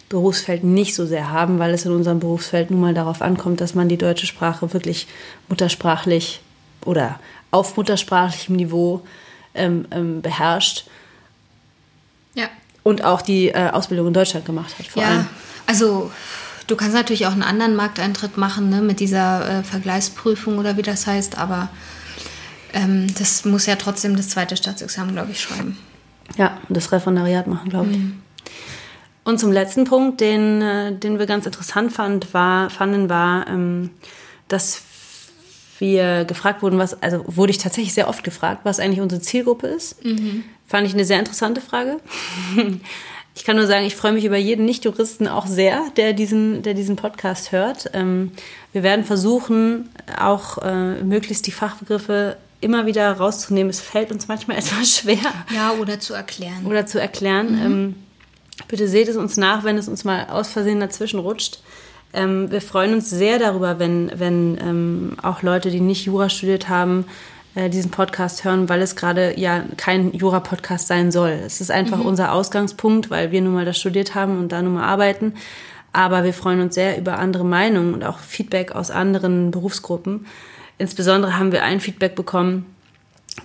[0.08, 3.74] Berufsfeld nicht so sehr haben, weil es in unserem Berufsfeld nun mal darauf ankommt, dass
[3.74, 5.06] man die deutsche Sprache wirklich
[5.48, 6.40] muttersprachlich
[6.84, 9.02] oder auf muttersprachlichem Niveau
[9.54, 10.86] ähm, ähm, beherrscht.
[12.34, 12.48] Ja.
[12.82, 15.26] Und auch die äh, Ausbildung in Deutschland gemacht hat, vor ja, allem.
[15.66, 16.10] Also
[16.70, 20.82] Du kannst natürlich auch einen anderen Markteintritt machen, ne, mit dieser äh, Vergleichsprüfung oder wie
[20.82, 21.68] das heißt, aber
[22.72, 25.76] ähm, das muss ja trotzdem das zweite Staatsexamen, glaube ich, schreiben.
[26.36, 27.98] Ja, das Referendariat machen, glaube ich.
[27.98, 28.22] Mhm.
[29.24, 33.90] Und zum letzten Punkt, den, äh, den wir ganz interessant fand, war, fanden, war, ähm,
[34.46, 34.82] dass
[35.80, 39.66] wir gefragt wurden, was, also wurde ich tatsächlich sehr oft gefragt, was eigentlich unsere Zielgruppe
[39.66, 40.04] ist.
[40.04, 40.44] Mhm.
[40.68, 41.96] Fand ich eine sehr interessante Frage.
[43.40, 46.74] Ich kann nur sagen, ich freue mich über jeden Nicht-Juristen auch sehr, der diesen, der
[46.74, 47.88] diesen Podcast hört.
[47.94, 48.32] Ähm,
[48.74, 49.88] wir werden versuchen,
[50.20, 53.70] auch äh, möglichst die Fachbegriffe immer wieder rauszunehmen.
[53.70, 55.16] Es fällt uns manchmal etwas schwer.
[55.54, 56.66] Ja, oder zu erklären.
[56.66, 57.52] Oder zu erklären.
[57.52, 57.64] Mhm.
[57.64, 57.94] Ähm,
[58.68, 61.60] bitte seht es uns nach, wenn es uns mal aus Versehen dazwischen rutscht.
[62.12, 67.06] Ähm, wir freuen uns sehr darüber, wenn, wenn auch Leute, die nicht Jura studiert haben,
[67.54, 71.30] diesen Podcast hören, weil es gerade ja kein Jura-Podcast sein soll.
[71.30, 72.06] Es ist einfach mhm.
[72.06, 75.34] unser Ausgangspunkt, weil wir nun mal das studiert haben und da nun mal arbeiten.
[75.92, 80.26] Aber wir freuen uns sehr über andere Meinungen und auch Feedback aus anderen Berufsgruppen.
[80.78, 82.66] Insbesondere haben wir ein Feedback bekommen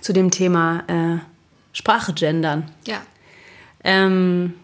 [0.00, 1.18] zu dem Thema äh,
[1.72, 2.70] Sprache gendern.
[2.86, 3.02] Ja.
[3.82, 4.54] Ähm,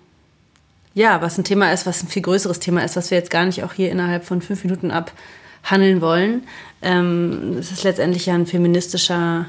[0.95, 3.45] ja, was ein Thema ist, was ein viel größeres Thema ist, was wir jetzt gar
[3.45, 4.91] nicht auch hier innerhalb von fünf Minuten
[5.63, 6.43] abhandeln wollen.
[6.83, 9.47] Ähm, es ist letztendlich ja ein feministischer,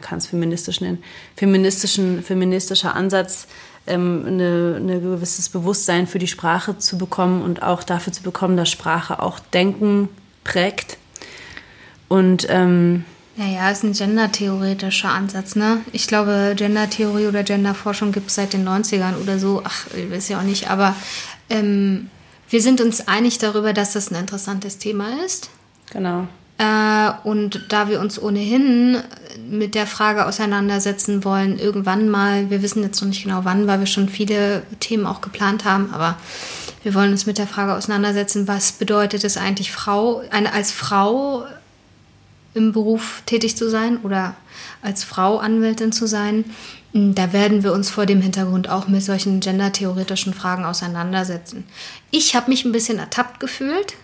[0.00, 1.02] kann es feministisch nennen,
[1.36, 3.46] feministischen, feministischer Ansatz,
[3.86, 8.70] ähm, eine gewisses Bewusstsein für die Sprache zu bekommen und auch dafür zu bekommen, dass
[8.70, 10.08] Sprache auch Denken
[10.44, 10.98] prägt.
[12.08, 13.04] Und ähm,
[13.36, 15.82] naja, ist ein gendertheoretischer Ansatz, ne?
[15.92, 19.60] Ich glaube, Gendertheorie oder Genderforschung gibt es seit den 90ern oder so.
[19.62, 20.94] Ach, ich weiß ja auch nicht, aber
[21.50, 22.08] ähm,
[22.48, 25.50] wir sind uns einig darüber, dass das ein interessantes Thema ist.
[25.92, 26.26] Genau.
[26.58, 28.98] Äh, und da wir uns ohnehin
[29.48, 33.80] mit der Frage auseinandersetzen wollen, irgendwann mal, wir wissen jetzt noch nicht genau wann, weil
[33.80, 36.16] wir schon viele Themen auch geplant haben, aber
[36.82, 41.44] wir wollen uns mit der Frage auseinandersetzen, was bedeutet es eigentlich, Frau, eine, als Frau
[42.54, 44.34] im Beruf tätig zu sein oder
[44.80, 46.44] als Frau Anwältin zu sein.
[46.96, 51.64] Hm, da werden wir uns vor dem Hintergrund auch mit solchen gendertheoretischen Fragen auseinandersetzen.
[52.10, 53.94] Ich habe mich ein bisschen ertappt gefühlt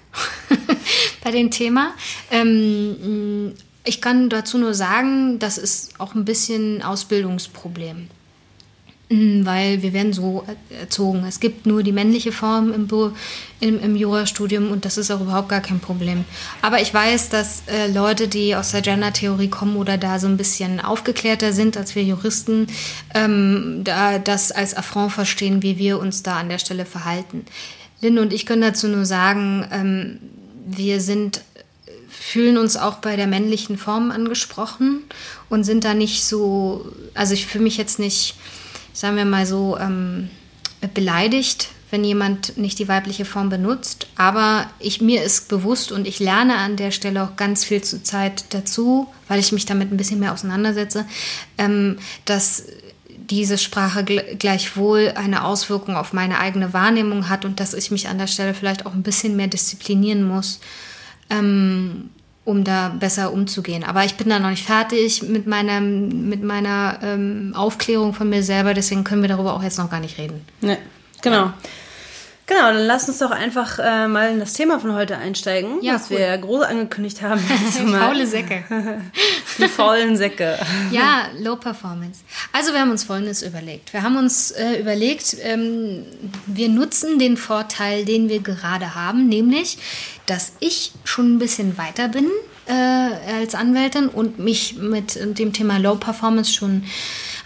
[1.24, 1.94] bei dem Thema.
[2.30, 8.08] Ähm, hm, ich kann dazu nur sagen, das ist auch ein bisschen Ausbildungsproblem.
[9.12, 10.42] Mm, weil wir werden so
[10.80, 11.26] erzogen.
[11.28, 12.88] Es gibt nur die männliche Form im,
[13.60, 16.24] im, im Jurastudium und das ist auch überhaupt gar kein Problem.
[16.62, 20.38] Aber ich weiß, dass äh, Leute, die aus der Gender-Theorie kommen oder da so ein
[20.38, 22.68] bisschen aufgeklärter sind als wir Juristen,
[23.14, 27.44] ähm, da das als Affront verstehen, wie wir uns da an der Stelle verhalten.
[28.00, 30.18] Lynn und ich können dazu nur sagen, ähm,
[30.64, 31.42] wir sind
[32.08, 35.02] fühlen uns auch bei der männlichen Form angesprochen
[35.48, 38.36] und sind da nicht so, also ich fühle mich jetzt nicht
[38.92, 40.30] sagen wir mal so, ähm,
[40.94, 44.06] beleidigt, wenn jemand nicht die weibliche Form benutzt.
[44.16, 48.02] Aber ich, mir ist bewusst und ich lerne an der Stelle auch ganz viel zur
[48.02, 51.04] Zeit dazu, weil ich mich damit ein bisschen mehr auseinandersetze,
[51.58, 52.64] ähm, dass
[53.08, 58.18] diese Sprache gleichwohl eine Auswirkung auf meine eigene Wahrnehmung hat und dass ich mich an
[58.18, 60.60] der Stelle vielleicht auch ein bisschen mehr disziplinieren muss.
[61.30, 62.10] Ähm,
[62.44, 63.84] um da besser umzugehen.
[63.84, 68.42] Aber ich bin da noch nicht fertig mit meiner, mit meiner ähm, Aufklärung von mir
[68.42, 70.44] selber, deswegen können wir darüber auch jetzt noch gar nicht reden.
[70.60, 70.78] Ne,
[71.22, 71.36] genau.
[71.36, 71.54] Ja.
[72.46, 75.94] Genau, dann lass uns doch einfach äh, mal in das Thema von heute einsteigen, ja,
[75.94, 76.18] was cool.
[76.18, 77.40] wir groß angekündigt haben.
[77.78, 78.64] Die faule Säcke.
[79.58, 80.58] Die faulen Säcke.
[80.90, 82.20] Ja, Low Performance.
[82.52, 83.92] Also wir haben uns Folgendes überlegt.
[83.92, 86.04] Wir haben uns äh, überlegt, ähm,
[86.46, 89.78] wir nutzen den Vorteil, den wir gerade haben, nämlich,
[90.26, 92.26] dass ich schon ein bisschen weiter bin
[92.66, 92.72] äh,
[93.40, 96.84] als Anwältin und mich mit dem Thema Low Performance schon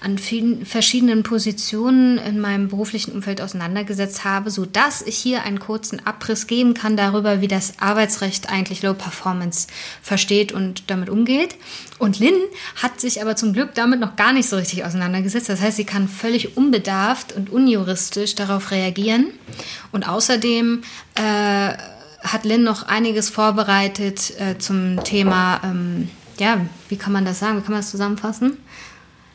[0.03, 6.07] an vielen verschiedenen Positionen in meinem beruflichen Umfeld auseinandergesetzt habe, sodass ich hier einen kurzen
[6.07, 9.69] Abriss geben kann darüber, wie das Arbeitsrecht eigentlich Low Performance
[10.03, 11.57] versteht und damit umgeht.
[11.99, 12.35] Und Lynn
[12.77, 15.49] hat sich aber zum Glück damit noch gar nicht so richtig auseinandergesetzt.
[15.49, 19.29] Das heißt, sie kann völlig unbedarft und unjuristisch darauf reagieren.
[19.93, 20.83] Und außerdem
[21.15, 21.73] äh,
[22.33, 26.09] hat Lynn noch einiges vorbereitet äh, zum Thema, ähm,
[26.39, 28.59] ja, wie kann man das sagen, wie kann man das zusammenfassen?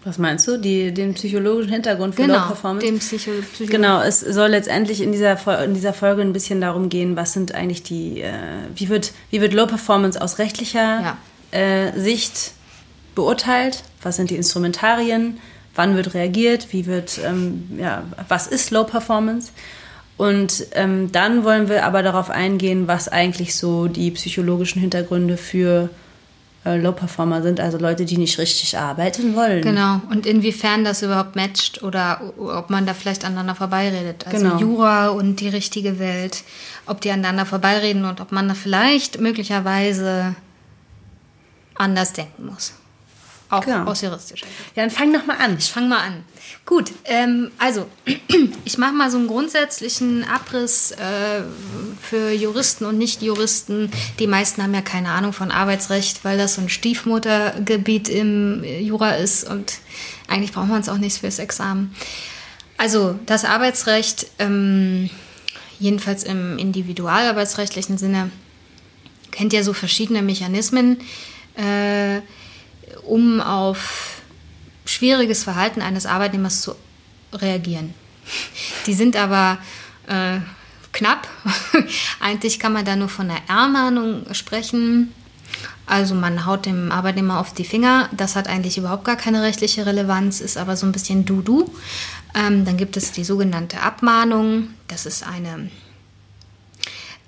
[0.03, 0.57] Was meinst du?
[0.57, 2.93] Die, den psychologischen Hintergrund für genau, Low Performance?
[2.93, 7.15] Psycho Psycho genau, es soll letztendlich in dieser, in dieser Folge ein bisschen darum gehen,
[7.15, 8.33] was sind eigentlich die, äh,
[8.75, 11.17] wie, wird, wie wird Low Performance aus rechtlicher ja.
[11.51, 12.53] äh, Sicht
[13.13, 13.83] beurteilt?
[14.01, 15.37] Was sind die Instrumentarien?
[15.75, 16.67] Wann wird reagiert?
[16.71, 19.51] Wie wird, ähm, ja, was ist Low Performance?
[20.21, 25.89] Und ähm, dann wollen wir aber darauf eingehen, was eigentlich so die psychologischen Hintergründe für
[26.63, 29.63] äh, Low-Performer sind, also Leute, die nicht richtig arbeiten wollen.
[29.63, 34.27] Genau, und inwiefern das überhaupt matcht oder ob man da vielleicht aneinander vorbeiredet.
[34.27, 34.59] Also genau.
[34.59, 36.43] Jura und die richtige Welt,
[36.85, 40.35] ob die aneinander vorbeireden und ob man da vielleicht möglicherweise
[41.73, 42.75] anders denken muss.
[43.51, 43.83] Auch genau.
[43.83, 44.57] aus juristischer Sicht.
[44.75, 45.57] Ja, dann fang doch mal an.
[45.59, 46.23] Ich fange mal an.
[46.65, 47.85] Gut, ähm, also
[48.65, 51.41] ich mache mal so einen grundsätzlichen Abriss äh,
[52.01, 53.91] für Juristen und Nicht-Juristen.
[54.19, 59.15] Die meisten haben ja keine Ahnung von Arbeitsrecht, weil das so ein Stiefmuttergebiet im Jura
[59.15, 59.79] ist und
[60.29, 61.93] eigentlich braucht man es auch nicht fürs Examen.
[62.77, 65.09] Also das Arbeitsrecht, ähm,
[65.77, 68.31] jedenfalls im individualarbeitsrechtlichen Sinne,
[69.31, 70.99] kennt ja so verschiedene Mechanismen.
[71.57, 72.21] Äh,
[73.03, 74.21] um auf
[74.85, 76.75] schwieriges Verhalten eines Arbeitnehmers zu
[77.33, 77.93] reagieren.
[78.85, 79.57] Die sind aber
[80.07, 80.39] äh,
[80.91, 81.27] knapp.
[82.19, 85.13] Eigentlich kann man da nur von einer Ermahnung sprechen.
[85.85, 88.09] Also man haut dem Arbeitnehmer auf die Finger.
[88.15, 91.69] Das hat eigentlich überhaupt gar keine rechtliche Relevanz, ist aber so ein bisschen Du-Du.
[92.33, 94.69] Ähm, dann gibt es die sogenannte Abmahnung.
[94.87, 95.69] Das ist eine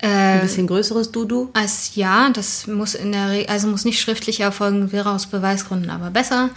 [0.07, 1.49] ein bisschen größeres Dudu?
[1.53, 5.89] Als ja, das muss in der Re also muss nicht schriftlich erfolgen, wäre aus Beweisgründen
[5.89, 6.49] aber besser.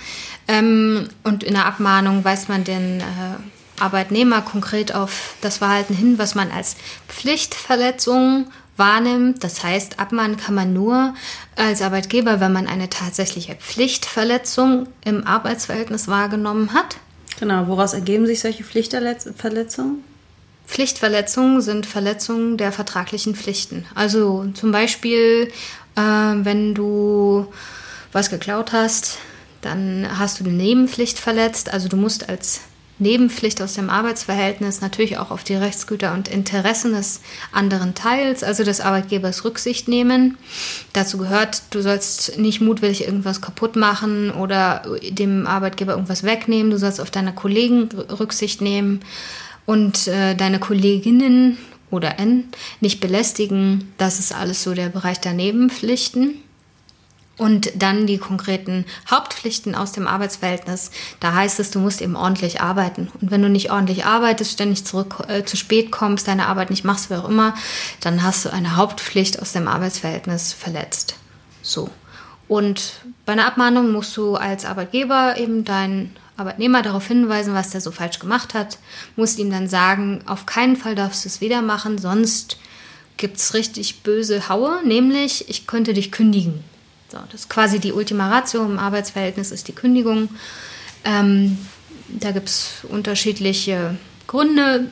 [0.49, 3.03] Ähm, und in der Abmahnung weist man den äh,
[3.79, 6.77] Arbeitnehmer konkret auf das Verhalten hin, was man als
[7.09, 9.45] Pflichtverletzung wahrnimmt.
[9.45, 11.15] Das heißt, abmahnen kann man nur
[11.57, 16.97] als Arbeitgeber, wenn man eine tatsächliche Pflichtverletzung im Arbeitsverhältnis wahrgenommen hat.
[17.39, 20.05] Genau, woraus ergeben sich solche Pflichtverletzungen?
[20.66, 23.87] Pflichtverletzungen sind Verletzungen der vertraglichen Pflichten.
[23.94, 25.50] Also zum Beispiel,
[25.94, 27.46] äh, wenn du
[28.12, 29.18] was geklaut hast,
[29.62, 31.72] dann hast du eine Nebenpflicht verletzt.
[31.72, 32.61] Also du musst als
[32.98, 37.20] Nebenpflicht aus dem Arbeitsverhältnis natürlich auch auf die Rechtsgüter und Interessen des
[37.52, 40.38] anderen Teils, also des Arbeitgebers, Rücksicht nehmen.
[40.94, 46.70] Dazu gehört, du sollst nicht mutwillig irgendwas kaputt machen oder dem Arbeitgeber irgendwas wegnehmen.
[46.70, 49.00] Du sollst auf deine Kollegen Rücksicht nehmen
[49.66, 51.59] und äh, deine Kolleginnen
[51.90, 52.48] oder N
[52.81, 53.92] nicht belästigen.
[53.98, 56.42] Das ist alles so der Bereich der Nebenpflichten.
[57.38, 60.90] Und dann die konkreten Hauptpflichten aus dem Arbeitsverhältnis.
[61.20, 63.12] Da heißt es, du musst eben ordentlich arbeiten.
[63.20, 66.85] Und wenn du nicht ordentlich arbeitest, ständig zurück, äh, zu spät kommst, deine Arbeit nicht
[66.85, 67.55] machst, wie auch immer,
[68.00, 71.16] dann hast du eine Hauptpflicht aus dem Arbeitsverhältnis verletzt.
[71.61, 71.90] So.
[72.48, 77.81] Und bei einer Abmahnung musst du als Arbeitgeber eben deinen Arbeitnehmer darauf hinweisen, was der
[77.81, 78.79] so falsch gemacht hat,
[79.16, 82.59] musst ihm dann sagen, auf keinen Fall darfst du es wieder machen, sonst
[83.16, 86.62] gibt es richtig böse Haue, nämlich ich könnte dich kündigen.
[87.11, 90.29] So, das ist quasi die Ultima Ratio im Arbeitsverhältnis, ist die Kündigung.
[91.05, 91.57] Ähm,
[92.09, 93.96] da gibt es unterschiedliche
[94.27, 94.88] Gründe.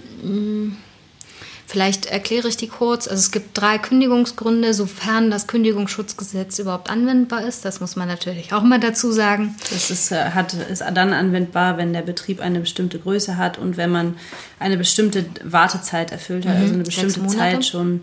[1.66, 3.09] Vielleicht erkläre ich die kurz.
[3.09, 7.64] Also es gibt drei Kündigungsgründe, sofern das Kündigungsschutzgesetz überhaupt anwendbar ist.
[7.64, 9.57] Das muss man natürlich auch mal dazu sagen.
[9.70, 13.77] Das ist, äh, hat, ist dann anwendbar, wenn der Betrieb eine bestimmte Größe hat und
[13.77, 14.16] wenn man
[14.59, 18.03] eine bestimmte Wartezeit erfüllt hat, mhm, also eine bestimmte Zeit schon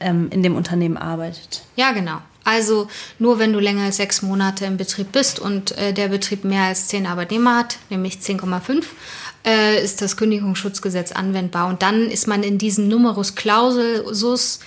[0.00, 1.62] ähm, in dem Unternehmen arbeitet.
[1.76, 2.18] Ja, genau.
[2.46, 2.86] Also
[3.18, 6.62] nur wenn du länger als sechs Monate im Betrieb bist und äh, der Betrieb mehr
[6.62, 8.84] als zehn Arbeitnehmer hat, nämlich 10,5,
[9.46, 11.68] äh, ist das Kündigungsschutzgesetz anwendbar.
[11.68, 14.60] Und dann ist man in diesem Numerus Clausus,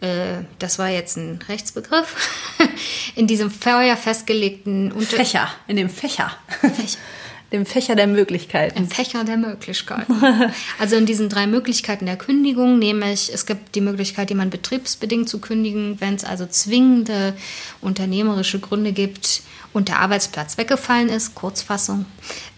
[0.00, 2.16] äh, das war jetzt ein Rechtsbegriff,
[3.14, 6.32] in diesem vorher festgelegten Unter Fächer, in dem Fächer.
[6.60, 6.98] Fächer.
[7.52, 8.78] Dem Fächer der Möglichkeiten.
[8.78, 10.14] Im Fächer der Möglichkeiten.
[10.78, 15.38] also in diesen drei Möglichkeiten der Kündigung, nämlich es gibt die Möglichkeit, jemand betriebsbedingt zu
[15.38, 17.34] kündigen, wenn es also zwingende
[17.82, 19.42] unternehmerische Gründe gibt
[19.74, 22.06] und der Arbeitsplatz weggefallen ist, Kurzfassung,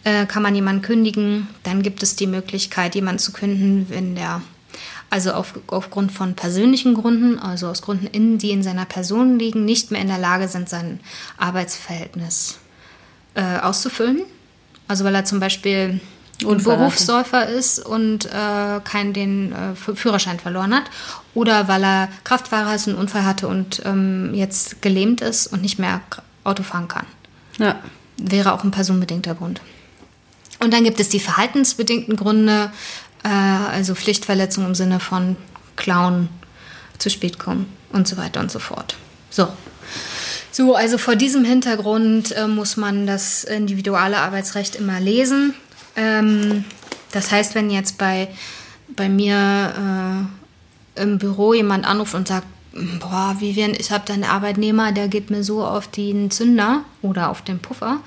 [0.05, 1.49] äh, kann man jemanden kündigen.
[1.65, 4.43] Dann gibt es die Möglichkeit, jemanden zu kündigen, wenn der
[5.11, 9.65] also auf, aufgrund von persönlichen Gründen, also aus Gründen, in, die in seiner Person liegen,
[9.65, 11.01] nicht mehr in der Lage sind, sein
[11.37, 12.59] Arbeitsverhältnis
[13.35, 14.23] äh, auszufüllen.
[14.89, 16.01] Also weil er zum Beispiel
[16.43, 20.85] ein Berufssäufer ist und äh, keinen den äh, Führerschein verloren hat.
[21.35, 25.79] Oder weil er Kraftfahrer ist, einen Unfall hatte und ähm, jetzt gelähmt ist und nicht
[25.79, 26.01] mehr
[26.43, 27.07] Auto fahren kann.
[27.59, 27.81] Ja.
[28.17, 29.61] Wäre auch ein personenbedingter Grund.
[30.61, 32.71] Und dann gibt es die verhaltensbedingten Gründe,
[33.23, 35.37] äh, also Pflichtverletzung im Sinne von
[35.77, 36.29] Klauen,
[36.99, 38.97] zu spät kommen und so weiter und so fort.
[39.31, 39.49] So.
[40.57, 45.53] So, also vor diesem Hintergrund äh, muss man das individuelle Arbeitsrecht immer lesen.
[45.97, 46.65] Ähm,
[47.11, 48.29] das heißt, wenn jetzt bei,
[48.87, 50.29] bei mir
[50.97, 52.47] äh, im Büro jemand anruft und sagt,
[53.01, 57.31] boah, Vivian, ich habe da einen Arbeitnehmer, der geht mir so auf den Zünder oder
[57.31, 57.99] auf den Puffer.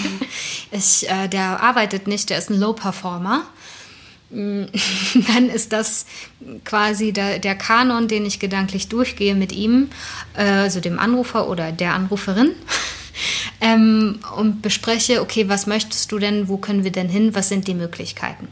[0.70, 3.44] ich, äh, der arbeitet nicht, der ist ein Low-Performer.
[4.30, 6.06] Dann ist das
[6.64, 9.88] quasi der, der, Kanon, den ich gedanklich durchgehe mit ihm,
[10.34, 12.52] äh, also dem Anrufer oder der Anruferin.
[13.60, 17.66] ähm, und bespreche, okay, was möchtest du denn, wo können wir denn hin, was sind
[17.66, 18.48] die Möglichkeiten.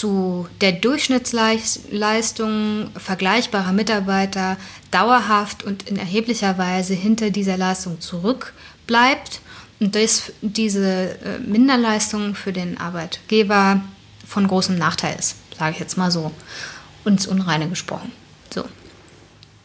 [0.00, 4.56] zu der Durchschnittsleistung vergleichbarer Mitarbeiter
[4.90, 9.40] dauerhaft und in erheblicher Weise hinter dieser Leistung zurückbleibt
[9.78, 13.80] und das, diese äh, Minderleistung für den Arbeitgeber
[14.26, 16.32] von großem Nachteil ist sage ich jetzt mal so,
[17.04, 18.10] uns Unreine gesprochen.
[18.52, 18.64] So.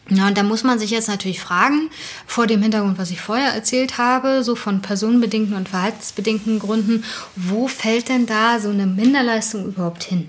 [0.08, 1.90] Ja, und da muss man sich jetzt natürlich fragen,
[2.26, 7.66] vor dem Hintergrund, was ich vorher erzählt habe, so von personenbedingten und verhaltensbedingten Gründen, wo
[7.66, 10.28] fällt denn da so eine Minderleistung überhaupt hin?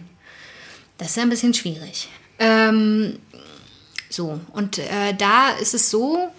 [0.98, 2.10] Das ist ja ein bisschen schwierig.
[2.40, 3.20] Ähm,
[4.10, 6.32] so, und äh, da ist es so,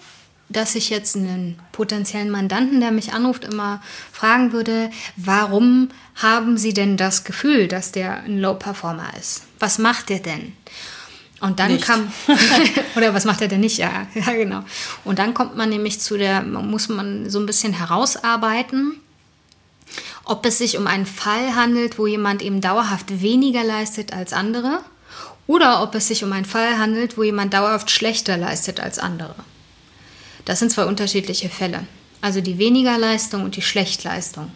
[0.48, 6.72] dass ich jetzt einen potenziellen Mandanten, der mich anruft, immer fragen würde, warum haben Sie
[6.72, 9.42] denn das Gefühl, dass der ein Low-Performer ist?
[9.58, 10.54] Was macht der denn?
[11.40, 11.84] Und dann nicht.
[11.84, 12.12] kam,
[12.96, 13.78] oder was macht er denn nicht?
[13.78, 14.62] Ja, ja, genau.
[15.04, 19.00] Und dann kommt man nämlich zu der, muss man so ein bisschen herausarbeiten,
[20.24, 24.80] ob es sich um einen Fall handelt, wo jemand eben dauerhaft weniger leistet als andere,
[25.46, 29.34] oder ob es sich um einen Fall handelt, wo jemand dauerhaft schlechter leistet als andere.
[30.44, 31.86] Das sind zwei unterschiedliche Fälle.
[32.20, 34.52] Also die Wenigerleistung und die Schlechtleistung.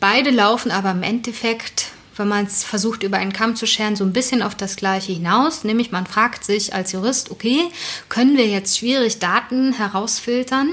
[0.00, 1.86] Beide laufen aber im Endeffekt,
[2.16, 5.12] wenn man es versucht über einen Kamm zu scheren, so ein bisschen auf das Gleiche
[5.12, 5.64] hinaus.
[5.64, 7.68] Nämlich man fragt sich als Jurist, okay,
[8.08, 10.72] können wir jetzt schwierig Daten herausfiltern,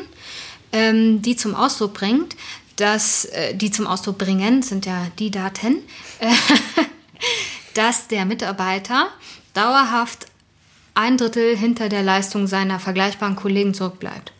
[0.72, 2.36] ähm, die zum Ausdruck bringt,
[2.76, 5.78] dass äh, die zum Ausdruck bringen, sind ja die Daten,
[6.20, 6.30] äh,
[7.74, 9.08] dass der Mitarbeiter
[9.54, 10.28] dauerhaft
[10.96, 14.32] ein Drittel hinter der Leistung seiner vergleichbaren Kollegen zurückbleibt.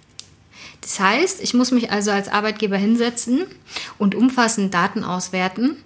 [0.82, 3.46] Das heißt, ich muss mich also als Arbeitgeber hinsetzen
[3.98, 5.78] und umfassend Daten auswerten,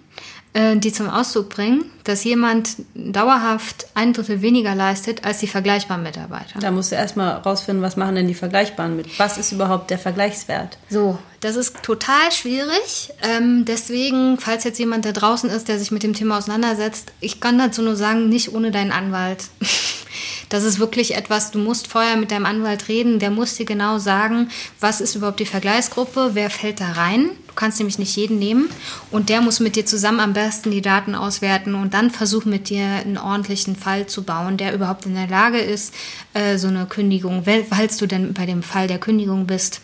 [0.76, 6.58] die zum Ausdruck bringen, dass jemand dauerhaft ein Drittel weniger leistet als die vergleichbaren Mitarbeiter.
[6.58, 9.18] Da musst du erstmal rausfinden, was machen denn die Vergleichbaren mit?
[9.18, 10.78] Was ist überhaupt der Vergleichswert?
[10.88, 13.10] So, das ist total schwierig.
[13.22, 17.40] Ähm, deswegen, falls jetzt jemand da draußen ist, der sich mit dem Thema auseinandersetzt, ich
[17.40, 19.44] kann dazu nur sagen, nicht ohne deinen Anwalt.
[20.48, 23.98] Das ist wirklich etwas, du musst vorher mit deinem Anwalt reden, der muss dir genau
[23.98, 24.48] sagen,
[24.80, 27.30] was ist überhaupt die Vergleichsgruppe, wer fällt da rein.
[27.48, 28.70] Du kannst nämlich nicht jeden nehmen
[29.10, 32.68] und der muss mit dir zusammen am besten die Daten auswerten und dann versuchen mit
[32.68, 35.92] dir einen ordentlichen Fall zu bauen, der überhaupt in der Lage ist,
[36.34, 39.82] äh, so eine Kündigung, falls du denn bei dem Fall der Kündigung bist,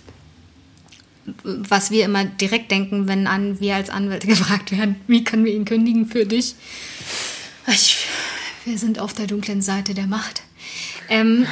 [1.42, 5.52] was wir immer direkt denken, wenn an, wir als Anwälte gefragt werden, wie können wir
[5.52, 6.54] ihn kündigen für dich?
[7.66, 8.06] Ich,
[8.64, 10.42] wir sind auf der dunklen Seite der Macht.
[11.08, 11.46] Ähm,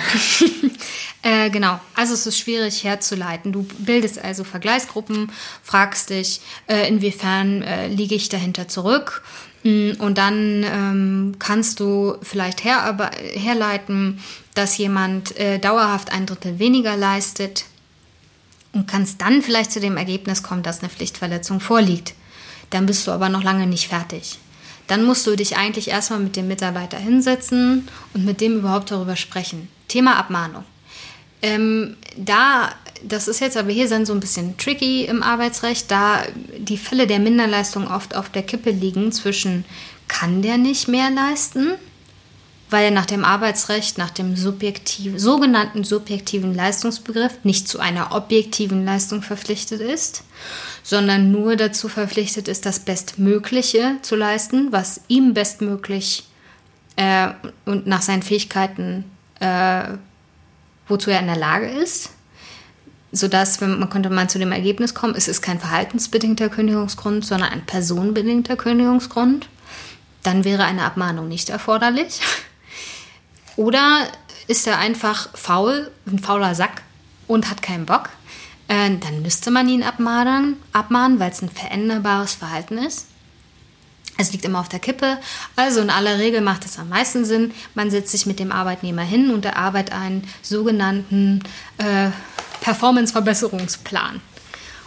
[1.23, 3.53] äh, genau, also es ist schwierig herzuleiten.
[3.53, 5.31] Du bildest also Vergleichsgruppen,
[5.63, 9.23] fragst dich, äh, inwiefern äh, liege ich dahinter zurück.
[9.63, 14.21] Mm, und dann ähm, kannst du vielleicht her herleiten,
[14.55, 17.65] dass jemand äh, dauerhaft ein Drittel weniger leistet
[18.73, 22.15] und kannst dann vielleicht zu dem Ergebnis kommen, dass eine Pflichtverletzung vorliegt.
[22.71, 24.39] Dann bist du aber noch lange nicht fertig
[24.87, 29.17] dann musst du dich eigentlich erstmal mit dem Mitarbeiter hinsetzen und mit dem überhaupt darüber
[29.17, 29.69] sprechen.
[29.89, 30.65] Thema Abmahnung.
[31.43, 36.23] Ähm, da, das ist jetzt aber hier dann so ein bisschen tricky im Arbeitsrecht, da
[36.57, 39.65] die Fälle der Minderleistung oft auf der Kippe liegen zwischen
[40.09, 41.73] kann der nicht mehr leisten,
[42.73, 48.85] weil er nach dem Arbeitsrecht, nach dem subjektiv, sogenannten subjektiven Leistungsbegriff nicht zu einer objektiven
[48.85, 50.25] Leistung verpflichtet ist
[50.83, 56.25] sondern nur dazu verpflichtet ist, das Bestmögliche zu leisten, was ihm bestmöglich
[56.97, 57.29] äh,
[57.65, 59.05] und nach seinen Fähigkeiten,
[59.41, 59.85] äh,
[60.89, 62.11] wozu er in der Lage ist.
[63.15, 67.51] Sodass, wenn, man könnte man zu dem Ergebnis kommen, es ist kein verhaltensbedingter Kündigungsgrund, sondern
[67.51, 69.49] ein personenbedingter Kündigungsgrund.
[70.23, 72.21] Dann wäre eine Abmahnung nicht erforderlich.
[73.57, 74.07] Oder
[74.47, 76.83] ist er einfach faul, ein fauler Sack
[77.27, 78.11] und hat keinen Bock?
[78.69, 83.09] Äh, dann müsste man ihn abmahnen, abmahnen weil es ein veränderbares Verhalten ist.
[84.19, 85.19] Es liegt immer auf der Kippe.
[85.57, 89.03] Also in aller Regel macht es am meisten Sinn, man setzt sich mit dem Arbeitnehmer
[89.03, 91.43] hin und erarbeitet einen sogenannten
[91.79, 92.11] äh,
[92.61, 94.21] Performance-Verbesserungsplan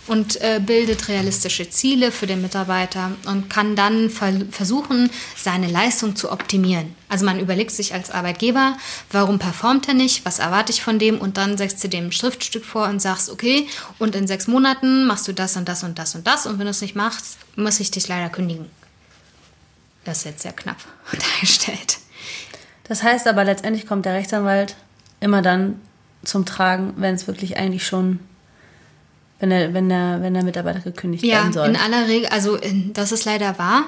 [0.07, 6.15] und äh, bildet realistische Ziele für den Mitarbeiter und kann dann ver versuchen, seine Leistung
[6.15, 6.95] zu optimieren.
[7.09, 8.77] Also man überlegt sich als Arbeitgeber,
[9.11, 12.65] warum performt er nicht, was erwarte ich von dem und dann setzt du dem Schriftstück
[12.65, 13.67] vor und sagst, okay,
[13.99, 16.65] und in sechs Monaten machst du das und das und das und das und wenn
[16.65, 18.65] du es nicht machst, muss ich dich leider kündigen.
[20.03, 20.77] Das ist jetzt sehr knapp
[21.11, 21.97] dargestellt.
[22.87, 24.75] Das heißt aber letztendlich kommt der Rechtsanwalt
[25.19, 25.81] immer dann
[26.23, 28.19] zum Tragen, wenn es wirklich eigentlich schon
[29.39, 31.65] wenn der, wenn der, wenn der Mitarbeiter gekündigt ja, werden soll.
[31.65, 32.57] Ja, in aller Regel, also
[32.93, 33.85] das ist leider wahr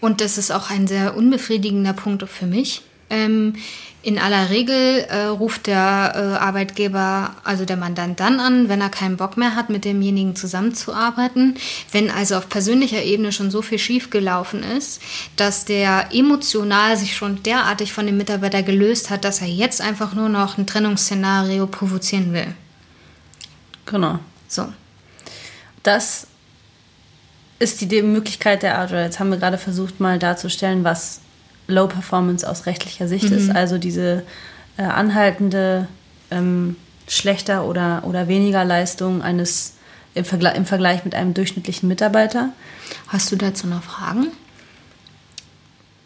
[0.00, 2.82] und das ist auch ein sehr unbefriedigender Punkt für mich.
[3.08, 3.54] Ähm,
[4.02, 8.88] in aller Regel äh, ruft der äh, Arbeitgeber, also der Mandant dann an, wenn er
[8.88, 11.56] keinen Bock mehr hat, mit demjenigen zusammenzuarbeiten.
[11.92, 15.02] Wenn also auf persönlicher Ebene schon so viel schiefgelaufen ist,
[15.36, 20.14] dass der emotional sich schon derartig von dem Mitarbeiter gelöst hat, dass er jetzt einfach
[20.14, 22.54] nur noch ein Trennungsszenario provozieren will.
[23.84, 24.18] Genau.
[24.48, 24.72] So.
[25.82, 26.26] Das
[27.58, 31.20] ist die Möglichkeit der Art, jetzt haben wir gerade versucht, mal darzustellen, was
[31.66, 33.36] Low Performance aus rechtlicher Sicht mhm.
[33.36, 34.24] ist, also diese
[34.76, 35.86] äh, anhaltende
[36.30, 36.76] ähm,
[37.06, 39.74] schlechter oder, oder weniger Leistung eines
[40.14, 42.50] im, Vergleich, im Vergleich mit einem durchschnittlichen Mitarbeiter.
[43.08, 44.28] Hast du dazu noch Fragen?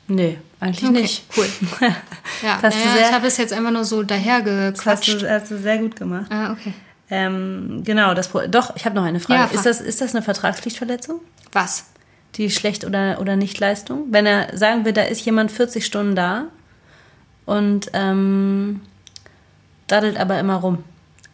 [0.07, 1.25] Nee, eigentlich okay, nicht.
[1.37, 1.49] Cool.
[2.43, 5.09] ja, naja, sehr, ich habe es jetzt einfach nur so dahergequatscht.
[5.09, 6.27] Das hast du, hast du sehr gut gemacht.
[6.31, 6.75] Ah, okay.
[7.11, 9.53] Ähm, genau, das doch, ich habe noch eine Frage.
[9.53, 11.21] Ja, ist, das, ist das eine Vertragspflichtverletzung?
[11.53, 11.87] Was?
[12.37, 14.07] Die Schlecht- oder, oder Nichtleistung?
[14.11, 16.47] Wenn er, sagen wir, da ist jemand 40 Stunden da
[17.47, 18.81] und ähm,
[19.87, 20.83] daddelt aber immer rum.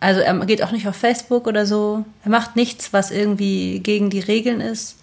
[0.01, 2.05] Also er geht auch nicht auf Facebook oder so.
[2.25, 4.97] Er macht nichts, was irgendwie gegen die Regeln ist.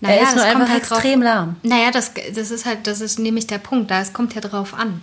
[0.00, 1.56] Naja, er ist nur einfach halt extrem drauf, lahm.
[1.62, 3.90] Naja, das, das ist halt, das ist nämlich der Punkt.
[3.90, 5.00] Da es kommt ja drauf an.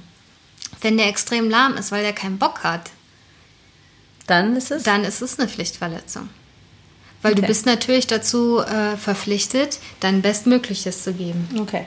[0.82, 2.92] Wenn der extrem lahm ist, weil er keinen Bock hat,
[4.28, 4.84] dann ist es?
[4.84, 6.30] Dann ist es eine Pflichtverletzung.
[7.22, 7.42] Weil okay.
[7.42, 11.48] du bist natürlich dazu äh, verpflichtet, dein Bestmögliches zu geben.
[11.60, 11.86] Okay.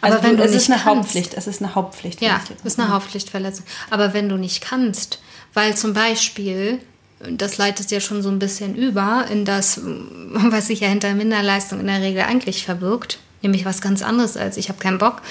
[0.00, 2.20] Also Aber wenn du, es ist eine kannst, Hauptpflicht, es ist eine Hauptpflicht.
[2.20, 3.64] Ja, es ist eine Hauptpflichtverletzung.
[3.90, 5.20] Aber wenn du nicht kannst,
[5.54, 6.80] weil zum Beispiel,
[7.20, 11.80] das leitet ja schon so ein bisschen über in das, was sich ja hinter Minderleistung
[11.80, 15.22] in der Regel eigentlich verbirgt, nämlich was ganz anderes als ich habe keinen Bock.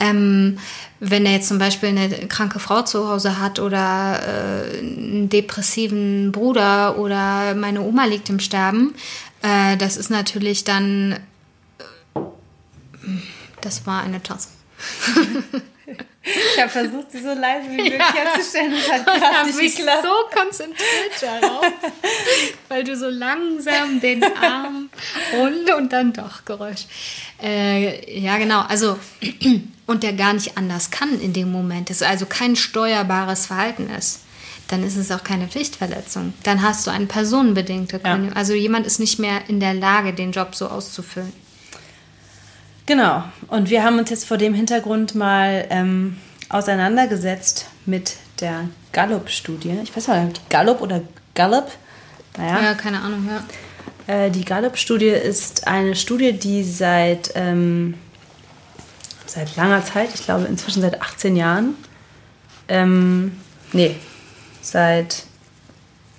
[0.00, 0.58] Ähm,
[1.00, 6.32] wenn er jetzt zum Beispiel eine kranke Frau zu Hause hat oder äh, einen depressiven
[6.32, 8.94] Bruder oder meine Oma liegt im Sterben,
[9.42, 11.18] äh, das ist natürlich dann.
[12.14, 12.20] Äh,
[13.60, 14.48] das war eine Tasse.
[16.24, 18.14] Ich habe versucht, sie so leise wie möglich ja.
[18.14, 18.72] herzustellen.
[18.72, 20.02] Das hat gerade nicht geklappt.
[20.02, 20.82] so konzentriert
[21.20, 21.66] darauf,
[22.68, 24.88] weil du so langsam den Arm
[25.40, 26.86] und und dann doch Geräusch.
[27.42, 28.62] Äh, ja, genau.
[28.62, 28.98] Also
[29.86, 31.90] und der gar nicht anders kann in dem Moment.
[31.90, 34.20] Das also kein steuerbares Verhalten ist.
[34.68, 36.32] Dann ist es auch keine Pflichtverletzung.
[36.42, 38.30] Dann hast du eine personenbedingte Kündigung.
[38.30, 38.36] Ja.
[38.36, 41.43] Also jemand ist nicht mehr in der Lage, den Job so auszufüllen.
[42.86, 43.24] Genau.
[43.48, 46.18] Und wir haben uns jetzt vor dem Hintergrund mal ähm,
[46.48, 49.78] auseinandergesetzt mit der Gallup-Studie.
[49.82, 51.00] Ich weiß nicht, Gallup oder
[51.34, 51.70] Gallup?
[52.36, 52.62] Naja.
[52.62, 53.44] Ja, keine Ahnung, ja.
[54.06, 57.94] Äh, die Gallup-Studie ist eine Studie, die seit, ähm,
[59.26, 61.74] seit langer Zeit, ich glaube inzwischen seit 18 Jahren,
[62.68, 63.40] ähm,
[63.72, 63.96] nee,
[64.60, 65.24] seit,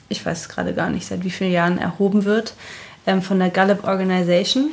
[0.09, 2.53] ich weiß gerade gar nicht, seit wie vielen Jahren erhoben wird,
[3.05, 4.71] ähm, von der Gallup Organization.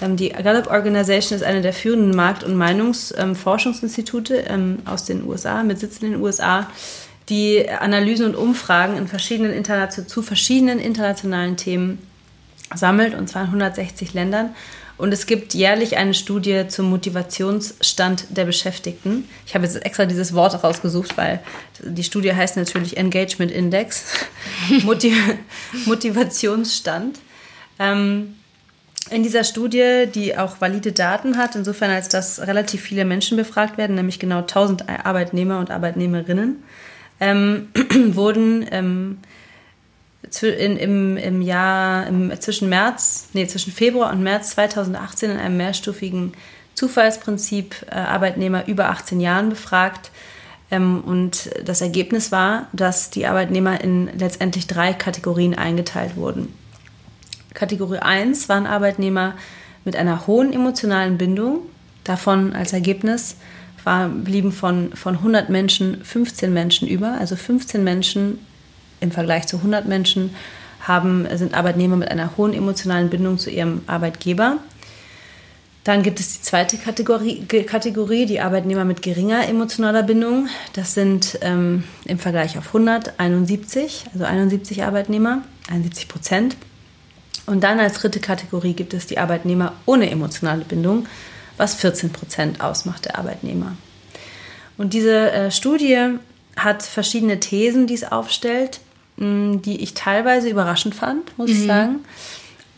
[0.00, 5.62] Ähm, die Gallup Organization ist eine der führenden Markt- und Meinungsforschungsinstitute ähm, aus den USA,
[5.62, 6.68] mit Sitz in den USA,
[7.28, 9.64] die Analysen und Umfragen in verschiedenen
[10.06, 11.98] zu verschiedenen internationalen Themen
[12.74, 14.54] sammelt, und zwar in 160 Ländern.
[14.98, 19.28] Und es gibt jährlich eine Studie zum Motivationsstand der Beschäftigten.
[19.46, 21.40] Ich habe jetzt extra dieses Wort rausgesucht, weil
[21.82, 24.04] die Studie heißt natürlich Engagement Index,
[24.84, 25.16] Motiv
[25.86, 27.18] Motivationsstand.
[27.78, 28.36] Ähm,
[29.12, 33.78] in dieser Studie, die auch valide Daten hat, insofern als dass relativ viele Menschen befragt
[33.78, 36.62] werden, nämlich genau 1000 Arbeitnehmer und Arbeitnehmerinnen,
[37.20, 37.68] ähm,
[38.14, 39.18] wurden ähm,
[40.40, 45.56] in, im, im Jahr im, zwischen März, nee, zwischen Februar und März 2018 in einem
[45.56, 46.32] mehrstufigen
[46.74, 50.10] Zufallsprinzip äh, Arbeitnehmer über 18 Jahren befragt.
[50.70, 56.61] Ähm, und das Ergebnis war, dass die Arbeitnehmer in letztendlich drei Kategorien eingeteilt wurden.
[57.54, 59.34] Kategorie 1 waren Arbeitnehmer
[59.84, 61.60] mit einer hohen emotionalen Bindung.
[62.04, 63.36] Davon als Ergebnis
[63.84, 67.16] war, blieben von, von 100 Menschen 15 Menschen über.
[67.18, 68.38] Also 15 Menschen
[69.00, 70.34] im Vergleich zu 100 Menschen
[70.80, 74.58] haben, sind Arbeitnehmer mit einer hohen emotionalen Bindung zu ihrem Arbeitgeber.
[75.84, 80.48] Dann gibt es die zweite Kategorie, Kategorie die Arbeitnehmer mit geringer emotionaler Bindung.
[80.74, 86.56] Das sind ähm, im Vergleich auf 100 71, also 71 Arbeitnehmer, 71 Prozent.
[87.46, 91.06] Und dann als dritte Kategorie gibt es die Arbeitnehmer ohne emotionale Bindung,
[91.56, 93.76] was 14 Prozent ausmacht der Arbeitnehmer.
[94.78, 96.18] Und diese äh, Studie
[96.56, 98.80] hat verschiedene Thesen, die es aufstellt,
[99.16, 101.56] mh, die ich teilweise überraschend fand, muss mhm.
[101.56, 101.96] ich sagen.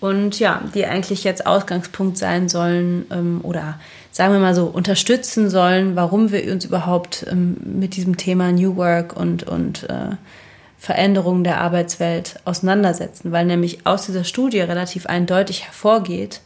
[0.00, 3.78] Und ja, die eigentlich jetzt Ausgangspunkt sein sollen ähm, oder
[4.12, 8.76] sagen wir mal so unterstützen sollen, warum wir uns überhaupt ähm, mit diesem Thema New
[8.76, 10.16] Work und, und äh,
[10.85, 16.43] Veränderungen der Arbeitswelt auseinandersetzen, weil nämlich aus dieser Studie relativ eindeutig hervorgeht,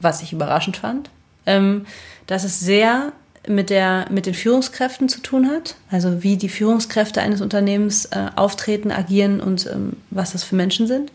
[0.00, 1.10] was ich überraschend fand,
[1.44, 1.84] ähm,
[2.26, 3.12] dass es sehr
[3.46, 8.28] mit, der, mit den Führungskräften zu tun hat, also wie die Führungskräfte eines Unternehmens äh,
[8.34, 11.12] auftreten, agieren und ähm, was das für Menschen sind.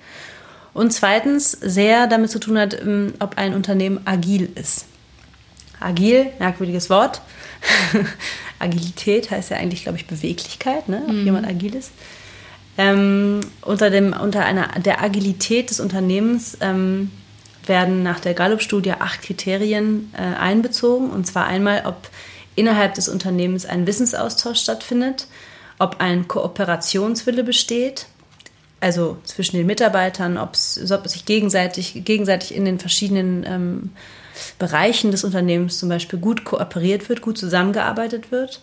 [0.75, 4.85] Und zweitens sehr damit zu tun hat, ähm, ob ein Unternehmen agil ist.
[5.79, 7.21] Agil, merkwürdiges Wort.
[8.59, 11.01] Agilität heißt ja eigentlich, glaube ich, Beweglichkeit, ne?
[11.07, 11.25] ob mhm.
[11.25, 11.89] jemand agil ist.
[12.77, 17.11] Ähm, unter, dem, unter einer, der Agilität des Unternehmens ähm,
[17.65, 21.09] werden nach der Gallup-Studie acht Kriterien äh, einbezogen.
[21.09, 22.09] Und zwar einmal, ob
[22.55, 25.27] innerhalb des Unternehmens ein Wissensaustausch stattfindet,
[25.79, 28.07] ob ein Kooperationswille besteht,
[28.79, 33.89] also zwischen den Mitarbeitern, ob es sich gegenseitig, gegenseitig in den verschiedenen ähm,
[34.57, 38.61] Bereichen des Unternehmens zum Beispiel gut kooperiert wird, gut zusammengearbeitet wird.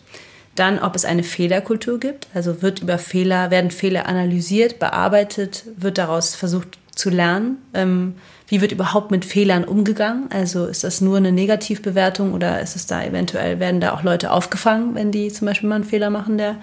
[0.58, 5.98] Dann, ob es eine Fehlerkultur gibt, also wird über Fehler, werden Fehler analysiert, bearbeitet, wird
[5.98, 7.58] daraus versucht zu lernen.
[7.74, 8.16] Ähm,
[8.48, 10.26] wie wird überhaupt mit Fehlern umgegangen?
[10.30, 14.32] Also ist das nur eine Negativbewertung oder ist es da eventuell, werden da auch Leute
[14.32, 16.56] aufgefangen, wenn die zum Beispiel mal einen Fehler machen, der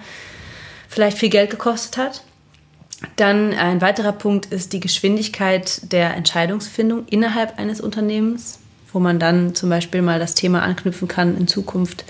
[0.90, 2.22] vielleicht viel Geld gekostet hat?
[3.16, 8.58] Dann ein weiterer Punkt ist die Geschwindigkeit der Entscheidungsfindung innerhalb eines Unternehmens,
[8.92, 12.04] wo man dann zum Beispiel mal das Thema anknüpfen kann in Zukunft.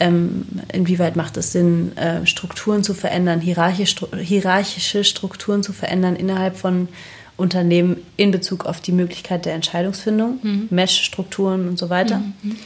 [0.00, 6.88] Ähm, inwieweit macht es Sinn, äh, Strukturen zu verändern, hierarchische Strukturen zu verändern innerhalb von
[7.36, 10.68] Unternehmen in Bezug auf die Möglichkeit der Entscheidungsfindung, mhm.
[10.70, 12.18] Mesh-Strukturen und so weiter.
[12.18, 12.56] Mhm.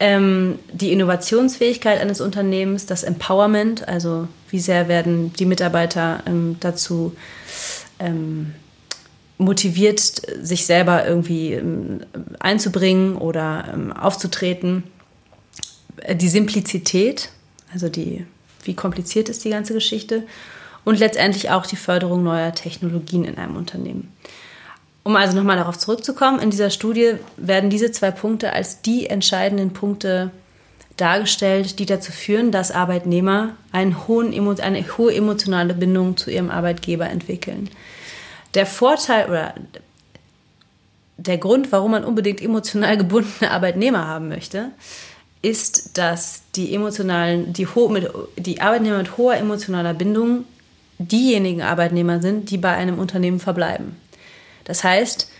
[0.00, 7.14] Ähm, die Innovationsfähigkeit eines Unternehmens, das Empowerment, also wie sehr werden die Mitarbeiter ähm, dazu
[7.98, 8.54] ähm,
[9.38, 10.00] motiviert,
[10.42, 12.00] sich selber irgendwie ähm,
[12.40, 14.84] einzubringen oder ähm, aufzutreten.
[15.98, 17.30] Äh, die Simplizität,
[17.72, 18.26] also die,
[18.64, 20.24] wie kompliziert ist die ganze Geschichte
[20.84, 24.12] und letztendlich auch die Förderung neuer Technologien in einem Unternehmen.
[25.02, 29.72] Um also nochmal darauf zurückzukommen, in dieser Studie werden diese zwei Punkte als die entscheidenden
[29.72, 30.30] Punkte
[30.96, 37.08] dargestellt, die dazu führen, dass Arbeitnehmer einen hohen, eine hohe emotionale Bindung zu ihrem Arbeitgeber
[37.10, 37.68] entwickeln.
[38.54, 39.54] Der Vorteil oder
[41.16, 44.70] der Grund, warum man unbedingt emotional gebundene Arbeitnehmer haben möchte,
[45.44, 47.68] ist, dass die emotionalen, die,
[48.38, 50.44] die Arbeitnehmer mit hoher emotionaler Bindung
[50.98, 53.96] diejenigen Arbeitnehmer sind, die bei einem Unternehmen verbleiben.
[54.64, 55.30] Das heißt,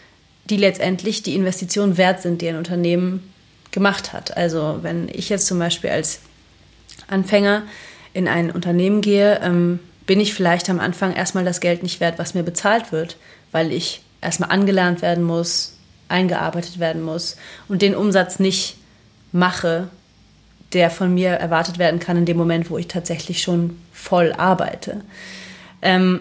[0.51, 3.33] die letztendlich die Investition wert sind, die ein Unternehmen
[3.71, 4.37] gemacht hat.
[4.37, 6.21] Also wenn ich jetzt zum Beispiel als
[7.09, 7.63] Anfänger
[8.13, 12.19] in ein Unternehmen gehe, ähm, bin ich vielleicht am Anfang erstmal das Geld nicht wert,
[12.19, 13.17] was mir bezahlt wird,
[13.53, 15.77] weil ich erstmal angelernt werden muss,
[16.09, 17.37] eingearbeitet werden muss
[17.69, 18.77] und den Umsatz nicht
[19.35, 19.89] mache,
[20.73, 25.03] der von mir erwartet werden kann in dem Moment, wo ich tatsächlich schon voll arbeite.
[25.83, 26.21] Ähm,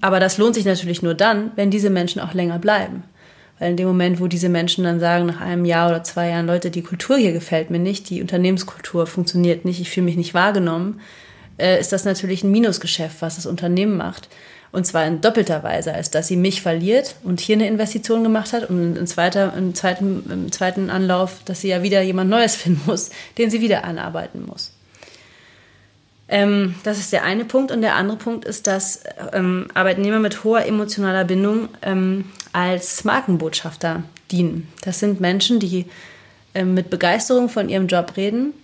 [0.00, 3.02] aber das lohnt sich natürlich nur dann, wenn diese Menschen auch länger bleiben.
[3.58, 6.46] Weil in dem Moment, wo diese Menschen dann sagen, nach einem Jahr oder zwei Jahren,
[6.46, 10.34] Leute, die Kultur hier gefällt mir nicht, die Unternehmenskultur funktioniert nicht, ich fühle mich nicht
[10.34, 11.00] wahrgenommen,
[11.58, 14.28] äh, ist das natürlich ein Minusgeschäft, was das Unternehmen macht.
[14.72, 18.52] Und zwar in doppelter Weise, als dass sie mich verliert und hier eine Investition gemacht
[18.52, 22.56] hat und im, zweiter, im, zweiten, im zweiten Anlauf, dass sie ja wieder jemand Neues
[22.56, 24.72] finden muss, den sie wieder anarbeiten muss.
[26.28, 27.70] Ähm, das ist der eine Punkt.
[27.70, 34.02] Und der andere Punkt ist, dass ähm, Arbeitnehmer mit hoher emotionaler Bindung ähm, als Markenbotschafter
[34.30, 34.68] dienen.
[34.82, 35.86] Das sind Menschen, die
[36.54, 38.54] ähm, mit Begeisterung von ihrem Job reden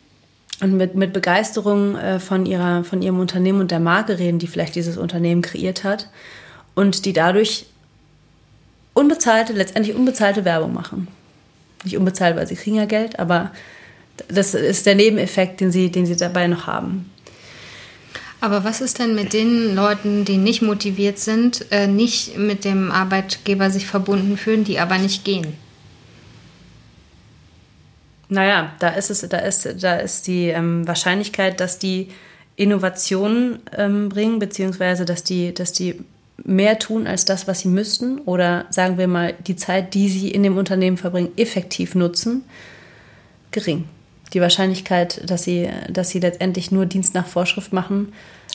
[0.62, 4.46] und mit, mit Begeisterung äh, von, ihrer, von ihrem Unternehmen und der Marke reden, die
[4.46, 6.08] vielleicht dieses Unternehmen kreiert hat
[6.74, 7.66] und die dadurch
[8.94, 11.08] unbezahlte, letztendlich unbezahlte Werbung machen.
[11.82, 13.50] Nicht unbezahlt, weil sie kriegen ja Geld, aber
[14.28, 17.10] das ist der Nebeneffekt, den sie, den sie dabei noch haben.
[18.40, 22.92] Aber was ist denn mit den Leuten, die nicht motiviert sind, äh, nicht mit dem
[22.92, 25.54] Arbeitgeber sich verbunden fühlen, die aber nicht gehen?
[28.32, 32.08] Naja, da ist es, da ist, da ist die ähm, Wahrscheinlichkeit, dass die
[32.56, 36.00] Innovationen ähm, bringen, beziehungsweise dass die, dass die
[36.42, 40.30] mehr tun als das, was sie müssten, oder sagen wir mal, die Zeit, die sie
[40.30, 42.44] in dem Unternehmen verbringen, effektiv nutzen,
[43.50, 43.84] gering.
[44.32, 48.14] Die Wahrscheinlichkeit, dass sie, dass sie letztendlich nur Dienst nach Vorschrift machen,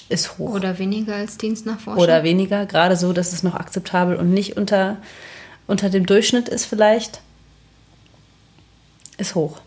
[0.09, 0.55] ist hoch.
[0.55, 2.03] Oder weniger als Dienst nach Vorschrift.
[2.03, 4.97] Oder weniger, gerade so, dass es noch akzeptabel und nicht unter,
[5.67, 7.21] unter dem Durchschnitt ist vielleicht,
[9.19, 9.61] ist hoch.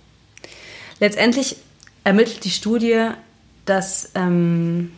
[1.01, 1.57] Letztendlich
[2.05, 3.09] ermittelt die Studie,
[3.65, 4.93] dass ähm,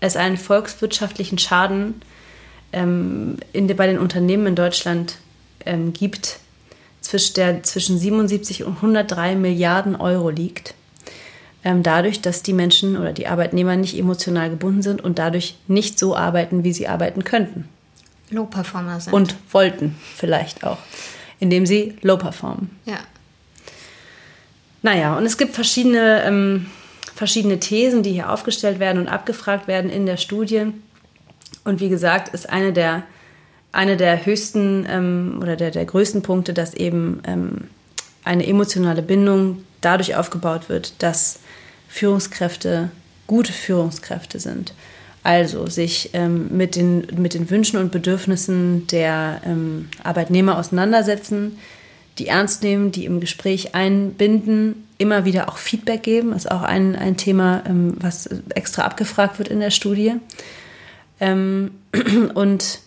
[0.00, 2.02] es einen volkswirtschaftlichen Schaden
[2.72, 5.18] ähm, in, bei den Unternehmen in Deutschland
[5.64, 6.40] ähm, gibt,
[7.00, 10.74] zwischen, der zwischen 77 und 103 Milliarden Euro liegt.
[11.64, 15.98] Ähm, dadurch, dass die Menschen oder die Arbeitnehmer nicht emotional gebunden sind und dadurch nicht
[15.98, 17.68] so arbeiten, wie sie arbeiten könnten.
[18.30, 19.12] Low-Performer sind.
[19.12, 20.78] Und wollten vielleicht auch,
[21.38, 22.70] indem sie low performen.
[22.84, 22.98] Ja.
[24.82, 26.66] Naja, und es gibt verschiedene, ähm,
[27.14, 30.72] verschiedene Thesen, die hier aufgestellt werden und abgefragt werden in der Studie.
[31.64, 33.04] Und wie gesagt, ist eine der,
[33.70, 37.68] eine der höchsten ähm, oder der, der größten Punkte, dass eben ähm,
[38.24, 41.38] eine emotionale Bindung dadurch aufgebaut wird, dass
[41.88, 42.90] Führungskräfte
[43.26, 44.74] gute Führungskräfte sind.
[45.22, 51.58] Also sich ähm, mit, den, mit den Wünschen und Bedürfnissen der ähm, Arbeitnehmer auseinandersetzen,
[52.18, 56.32] die ernst nehmen, die im Gespräch einbinden, immer wieder auch Feedback geben.
[56.32, 60.14] Ist auch ein, ein Thema, ähm, was extra abgefragt wird in der Studie.
[61.20, 61.72] Ähm,
[62.34, 62.80] und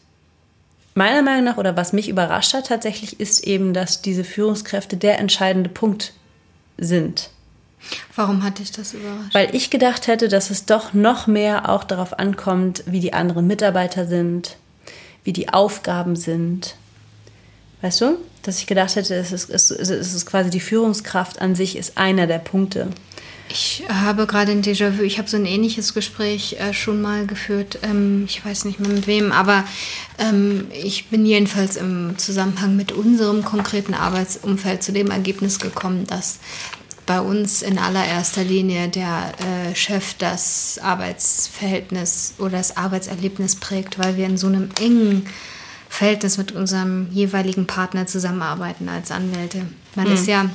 [0.94, 5.20] meiner Meinung nach, oder was mich überrascht hat tatsächlich, ist eben, dass diese Führungskräfte der
[5.20, 6.14] entscheidende Punkt
[6.78, 7.30] sind.
[8.16, 9.34] Warum hatte ich das überrascht?
[9.34, 13.46] Weil ich gedacht hätte, dass es doch noch mehr auch darauf ankommt, wie die anderen
[13.48, 14.58] Mitarbeiter sind,
[15.24, 16.76] wie die Aufgaben sind.
[17.82, 18.18] Weißt du?
[18.46, 22.28] Dass ich gedacht hätte, es ist, es ist quasi die Führungskraft an sich ist einer
[22.28, 22.90] der Punkte.
[23.50, 25.04] Ich habe gerade ein Déjà-vu.
[25.04, 27.80] Ich habe so ein ähnliches Gespräch äh, schon mal geführt.
[27.84, 29.64] Ähm, ich weiß nicht mehr mit wem, aber
[30.20, 36.40] ähm, ich bin jedenfalls im Zusammenhang mit unserem konkreten Arbeitsumfeld zu dem Ergebnis gekommen, dass
[37.06, 44.18] bei uns in allererster Linie der äh, Chef das Arbeitsverhältnis oder das Arbeitserlebnis prägt, weil
[44.18, 45.28] wir in so einem engen
[45.96, 49.66] Verhältnis mit unserem jeweiligen Partner zusammenarbeiten als Anwälte.
[49.96, 50.14] Man mhm.
[50.14, 50.50] ist ja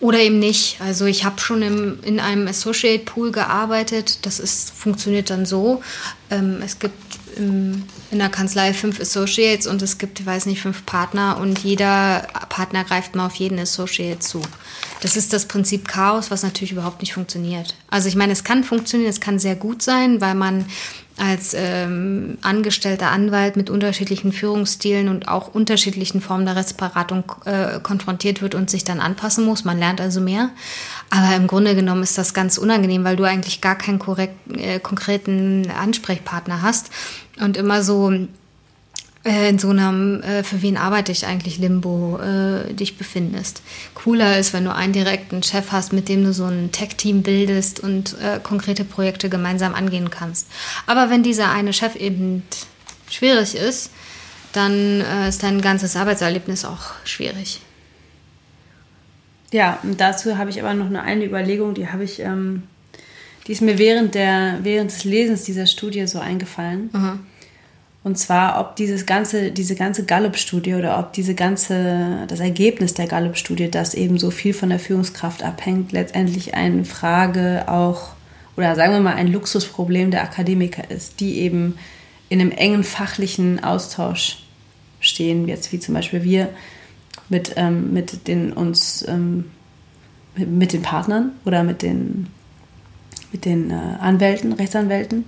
[0.00, 0.80] oder eben nicht.
[0.80, 4.24] Also ich habe schon im, in einem Associate Pool gearbeitet.
[4.24, 5.82] Das ist, funktioniert dann so.
[6.30, 6.94] Ähm, es gibt
[7.36, 11.58] im, in der Kanzlei fünf Associates und es gibt, ich weiß nicht, fünf Partner und
[11.58, 14.40] jeder Partner greift mal auf jeden Associate zu.
[15.00, 17.74] Das ist das Prinzip Chaos, was natürlich überhaupt nicht funktioniert.
[17.90, 20.66] Also ich meine, es kann funktionieren, es kann sehr gut sein, weil man
[21.18, 28.40] als ähm, angestellter Anwalt mit unterschiedlichen Führungsstilen und auch unterschiedlichen Formen der Rechtsberatung äh, konfrontiert
[28.40, 29.64] wird und sich dann anpassen muss.
[29.64, 30.50] Man lernt also mehr.
[31.10, 34.78] Aber im Grunde genommen ist das ganz unangenehm, weil du eigentlich gar keinen korrekt, äh,
[34.78, 36.90] konkreten Ansprechpartner hast
[37.40, 38.12] und immer so
[39.24, 43.62] in so einem, äh, für wen arbeite ich eigentlich Limbo, äh, dich befindest.
[43.94, 47.80] Cooler ist, wenn du einen direkten Chef hast, mit dem du so ein Tech-Team bildest
[47.80, 50.46] und äh, konkrete Projekte gemeinsam angehen kannst.
[50.86, 52.42] Aber wenn dieser eine Chef eben
[53.10, 53.90] schwierig ist,
[54.52, 57.60] dann äh, ist dein ganzes Arbeitserlebnis auch schwierig.
[59.50, 62.64] Ja, und dazu habe ich aber noch eine, eine Überlegung, die habe ich, ähm,
[63.46, 66.90] die ist mir während, der, während des Lesens dieser Studie so eingefallen.
[66.92, 67.20] Mhm.
[68.04, 73.06] Und zwar, ob dieses ganze, diese ganze Gallup-Studie oder ob diese ganze, das Ergebnis der
[73.06, 78.10] Gallup-Studie, das eben so viel von der Führungskraft abhängt, letztendlich eine Frage auch,
[78.56, 81.76] oder sagen wir mal ein Luxusproblem der Akademiker ist, die eben
[82.28, 84.44] in einem engen fachlichen Austausch
[85.00, 86.48] stehen, jetzt wie zum Beispiel wir
[87.28, 89.44] mit, ähm, mit den uns ähm,
[90.46, 92.28] mit den Partnern oder mit den,
[93.32, 95.24] mit den äh, Anwälten, Rechtsanwälten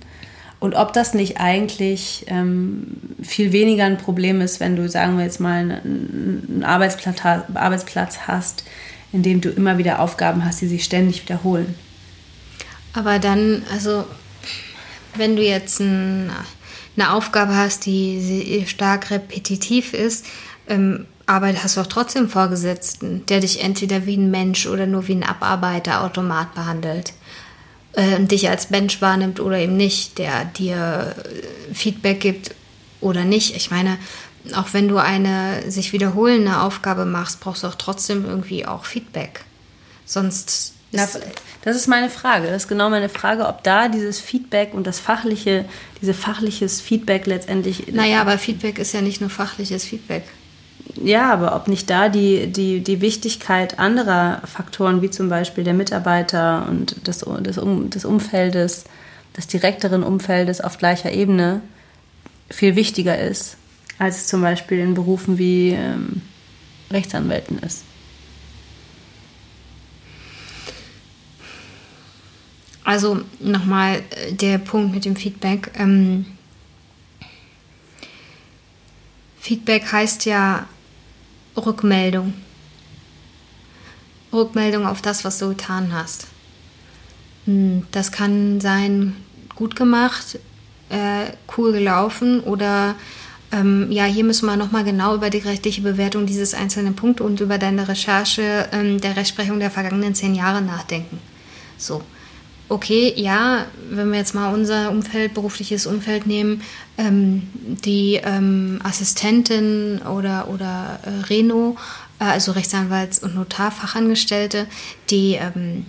[0.61, 2.85] und ob das nicht eigentlich ähm,
[3.19, 8.63] viel weniger ein Problem ist, wenn du, sagen wir jetzt mal, einen Arbeitsplatz, hast,
[9.11, 11.73] in dem du immer wieder Aufgaben hast, die sich ständig wiederholen.
[12.93, 14.05] Aber dann, also,
[15.15, 16.29] wenn du jetzt ein,
[16.95, 20.27] eine Aufgabe hast, die stark repetitiv ist,
[20.67, 25.07] ähm, aber hast du auch trotzdem Vorgesetzten, der dich entweder wie ein Mensch oder nur
[25.07, 27.13] wie ein Abarbeiter-Automat behandelt
[27.93, 32.55] äh, dich als Mensch wahrnimmt oder eben nicht, der dir äh, Feedback gibt
[32.99, 33.55] oder nicht.
[33.55, 33.97] Ich meine,
[34.55, 39.43] auch wenn du eine sich wiederholende Aufgabe machst, brauchst du auch trotzdem irgendwie auch Feedback.
[40.05, 41.19] Sonst ist
[41.63, 42.47] das ist meine Frage.
[42.47, 45.65] Das ist genau meine Frage, ob da dieses Feedback und das fachliche,
[46.01, 47.93] diese fachliches Feedback letztendlich.
[47.93, 50.23] Naja, aber Feedback ist ja nicht nur fachliches Feedback
[50.95, 55.73] ja, aber ob nicht da die, die, die Wichtigkeit anderer Faktoren, wie zum Beispiel der
[55.73, 58.85] Mitarbeiter und des, des, um, des Umfeldes,
[59.37, 61.61] des direkteren Umfeldes auf gleicher Ebene
[62.49, 63.57] viel wichtiger ist,
[63.97, 66.21] als es zum Beispiel in Berufen wie ähm,
[66.91, 67.83] Rechtsanwälten ist.
[72.83, 75.71] Also nochmal äh, der Punkt mit dem Feedback.
[75.75, 76.25] Ähm,
[79.39, 80.67] Feedback heißt ja
[81.57, 82.33] Rückmeldung.
[84.31, 86.27] Rückmeldung auf das, was du getan hast.
[87.45, 89.15] Hm, das kann sein,
[89.55, 90.39] gut gemacht,
[90.89, 92.95] äh, cool gelaufen oder
[93.51, 97.41] ähm, ja, hier müssen wir nochmal genau über die rechtliche Bewertung dieses einzelnen Punktes und
[97.41, 101.19] über deine Recherche ähm, der Rechtsprechung der vergangenen zehn Jahre nachdenken.
[101.77, 102.01] So
[102.71, 106.61] okay, ja, wenn wir jetzt mal unser Umfeld, berufliches Umfeld nehmen,
[106.97, 111.75] ähm, die ähm, Assistentin oder, oder äh, Reno,
[112.19, 114.67] äh, also Rechtsanwalts- und Notarfachangestellte,
[115.09, 115.85] die ähm,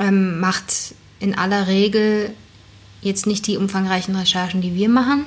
[0.00, 2.34] ähm, macht in aller Regel
[3.02, 5.26] jetzt nicht die umfangreichen Recherchen, die wir machen.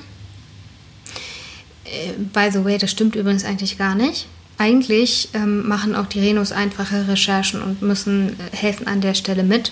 [1.86, 4.28] Äh, by the way, das stimmt übrigens eigentlich gar nicht.
[4.58, 9.44] Eigentlich ähm, machen auch die Renos einfache Recherchen und müssen äh, helfen an der Stelle
[9.44, 9.72] mit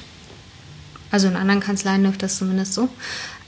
[1.11, 2.89] also in anderen Kanzleien läuft das zumindest so.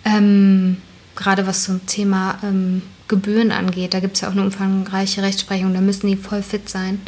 [0.06, 0.78] Ähm,
[1.16, 5.74] gerade was zum Thema ähm, Gebühren angeht, da gibt es ja auch eine umfangreiche Rechtsprechung,
[5.74, 7.02] da müssen die voll fit sein.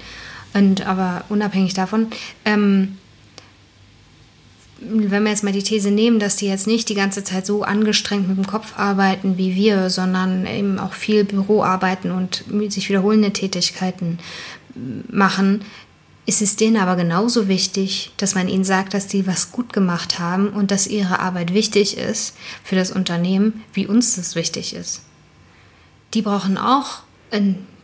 [0.53, 2.07] Und aber unabhängig davon,
[2.45, 2.97] ähm,
[4.79, 7.63] wenn wir jetzt mal die These nehmen, dass die jetzt nicht die ganze Zeit so
[7.63, 12.89] angestrengt mit dem Kopf arbeiten wie wir, sondern eben auch viel Büro arbeiten und sich
[12.89, 14.19] wiederholende Tätigkeiten
[15.09, 15.61] machen,
[16.25, 20.19] ist es denen aber genauso wichtig, dass man ihnen sagt, dass sie was gut gemacht
[20.19, 25.03] haben und dass ihre Arbeit wichtig ist für das Unternehmen, wie uns das wichtig ist.
[26.13, 27.01] Die brauchen auch,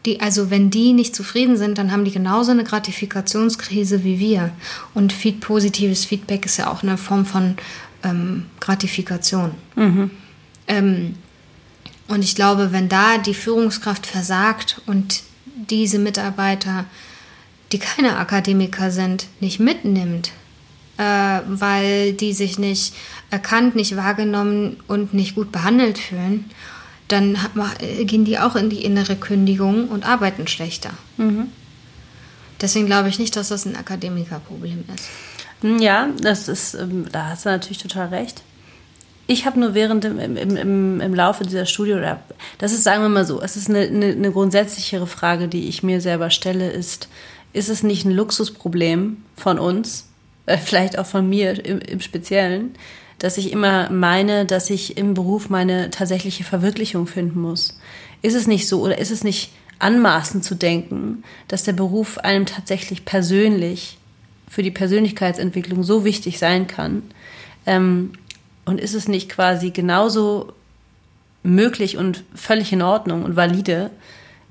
[0.06, 4.52] die, also wenn die nicht zufrieden sind, dann haben die genauso eine Gratifikationskrise wie wir.
[4.96, 7.58] Und feed, positives Feedback ist ja auch eine Form von
[8.04, 9.52] ähm, Gratifikation.
[9.76, 10.12] Mhm.
[10.68, 11.16] Ähm,
[12.08, 15.22] und ich glaube, wenn da die Führungskraft versagt und
[15.70, 16.86] diese Mitarbeiter
[17.72, 20.32] die keine Akademiker sind, nicht mitnimmt,
[20.98, 22.94] äh, weil die sich nicht
[23.30, 26.50] erkannt, nicht wahrgenommen und nicht gut behandelt fühlen,
[27.08, 27.38] dann
[28.06, 30.92] gehen die auch in die innere Kündigung und arbeiten schlechter.
[31.18, 31.48] Mhm.
[32.62, 35.82] Deswegen glaube ich nicht, dass das ein Akademikerproblem ist.
[35.82, 38.44] Ja, das ist, ähm, da hast du natürlich total recht.
[39.28, 42.22] Ich habe nur während im, im, im, im Laufe dieser Studie, oder
[42.58, 45.84] das ist, sagen wir mal so, es ist eine, eine, eine grundsätzlichere Frage, die ich
[45.84, 47.08] mir selber stelle, ist,
[47.54, 50.08] ist es nicht ein Luxusproblem von uns,
[50.46, 52.76] äh, vielleicht auch von mir im, im Speziellen,
[53.20, 57.80] dass ich immer meine, dass ich im Beruf meine tatsächliche Verwirklichung finden muss.
[58.22, 62.46] Ist es nicht so oder ist es nicht anmaßend zu denken, dass der Beruf einem
[62.46, 63.98] tatsächlich persönlich
[64.48, 67.04] für die Persönlichkeitsentwicklung so wichtig sein kann?
[67.66, 68.14] Ähm,
[68.66, 70.54] und ist es nicht quasi genauso
[71.44, 73.92] möglich und völlig in Ordnung und valide,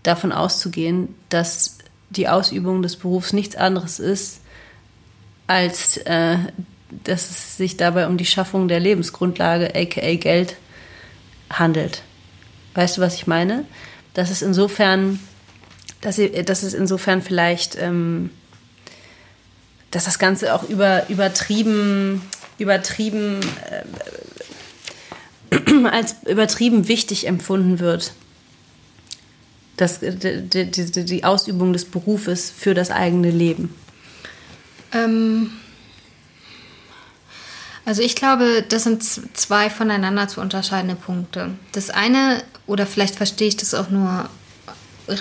[0.02, 1.78] davon auszugehen, dass
[2.10, 4.40] die Ausübung des Berufs nichts anderes ist,
[5.46, 6.38] als äh,
[7.04, 10.56] dass es sich dabei um die Schaffung der Lebensgrundlage, aka Geld,
[11.48, 12.02] handelt.
[12.74, 13.64] Weißt du, was ich meine?
[14.14, 15.20] Dass es insofern,
[16.00, 18.30] dass, dass es insofern vielleicht, ähm,
[19.90, 22.22] dass das Ganze auch über, übertrieben,
[22.58, 23.40] übertrieben,
[25.50, 28.12] äh, als übertrieben wichtig empfunden wird
[29.80, 33.74] das, die, die, die Ausübung des Berufes für das eigene Leben?
[34.92, 35.52] Ähm,
[37.84, 41.50] also ich glaube, das sind zwei voneinander zu unterscheidende Punkte.
[41.72, 44.28] Das eine, oder vielleicht verstehe ich das auch nur,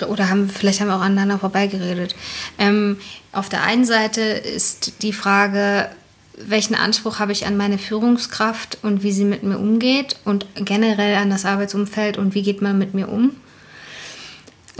[0.08, 2.14] oder haben, vielleicht haben wir auch aneinander vorbeigeredet.
[2.58, 2.98] Ähm,
[3.32, 5.88] auf der einen Seite ist die Frage,
[6.36, 11.16] welchen Anspruch habe ich an meine Führungskraft und wie sie mit mir umgeht und generell
[11.16, 13.36] an das Arbeitsumfeld und wie geht man mit mir um.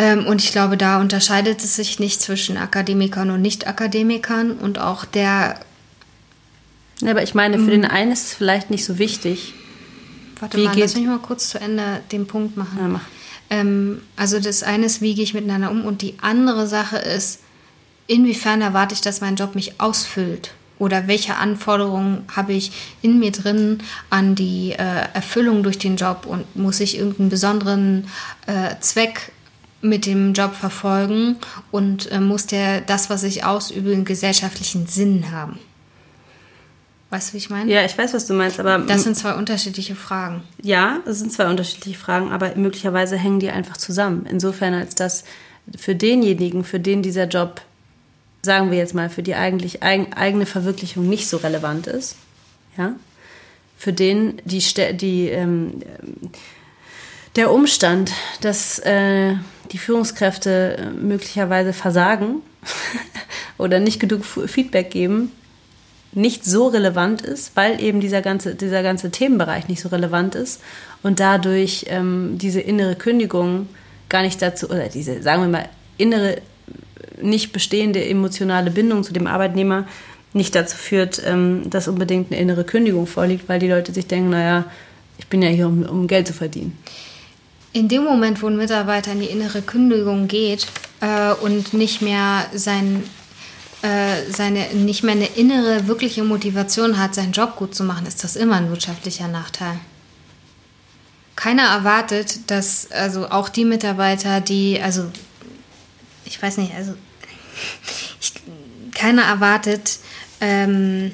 [0.01, 5.05] Ähm, und ich glaube, da unterscheidet es sich nicht zwischen Akademikern und Nicht-Akademikern und auch
[5.05, 5.61] der.
[7.03, 9.55] Ja, aber ich meine, für den einen ist es vielleicht nicht so wichtig.
[10.39, 12.79] Warte wie mal, geht lass mich mal kurz zu Ende den Punkt machen.
[12.81, 13.03] Ja, mach.
[13.51, 17.41] Ähm, also das eine ist, wie gehe ich miteinander um und die andere Sache ist,
[18.07, 22.73] inwiefern erwarte ich, dass mein Job mich ausfüllt oder welche Anforderungen habe ich
[23.03, 23.79] in mir drin
[24.09, 28.09] an die äh, Erfüllung durch den Job und muss ich irgendeinen besonderen
[28.47, 29.33] äh, Zweck
[29.83, 31.37] mit dem Job verfolgen
[31.71, 35.59] und äh, muss der das, was ich ausübe, einen gesellschaftlichen Sinn haben.
[37.11, 37.71] Weißt du, wie ich meine?
[37.71, 38.79] Ja, ich weiß, was du meinst, aber.
[38.79, 40.43] Das sind zwei unterschiedliche Fragen.
[40.63, 44.27] Ja, das sind zwei unterschiedliche Fragen, aber möglicherweise hängen die einfach zusammen.
[44.31, 45.25] Insofern, als dass
[45.77, 47.63] für denjenigen, für den dieser Job,
[48.43, 52.15] sagen wir jetzt mal, für die eigentlich eigene Verwirklichung nicht so relevant ist,
[52.77, 52.95] ja,
[53.77, 54.63] für den die,
[54.95, 55.83] die ähm,
[57.35, 59.35] der Umstand, dass äh,
[59.73, 62.43] die Führungskräfte äh, möglicherweise versagen
[63.59, 65.33] oder nicht genug Feedback geben,
[66.13, 70.61] nicht so relevant ist, weil eben dieser ganze, dieser ganze Themenbereich nicht so relevant ist
[71.03, 73.69] und dadurch ähm, diese innere Kündigung
[74.09, 75.69] gar nicht dazu, oder diese, sagen wir mal,
[75.99, 76.39] innere,
[77.23, 79.87] nicht bestehende emotionale Bindung zu dem Arbeitnehmer
[80.33, 84.31] nicht dazu führt, ähm, dass unbedingt eine innere Kündigung vorliegt, weil die Leute sich denken,
[84.31, 84.65] naja,
[85.19, 86.77] ich bin ja hier, um, um Geld zu verdienen.
[87.73, 90.67] In dem Moment, wo ein Mitarbeiter in die innere Kündigung geht
[91.01, 93.05] äh, und nicht mehr sein,
[93.83, 98.25] äh, seine, nicht mehr eine innere, wirkliche Motivation hat, seinen Job gut zu machen, ist
[98.25, 99.79] das immer ein wirtschaftlicher Nachteil.
[101.37, 105.11] Keiner erwartet, dass, also auch die Mitarbeiter, die, also,
[106.25, 106.95] ich weiß nicht, also,
[108.21, 108.33] ich,
[108.95, 110.01] keiner erwartet,
[110.41, 111.13] ähm,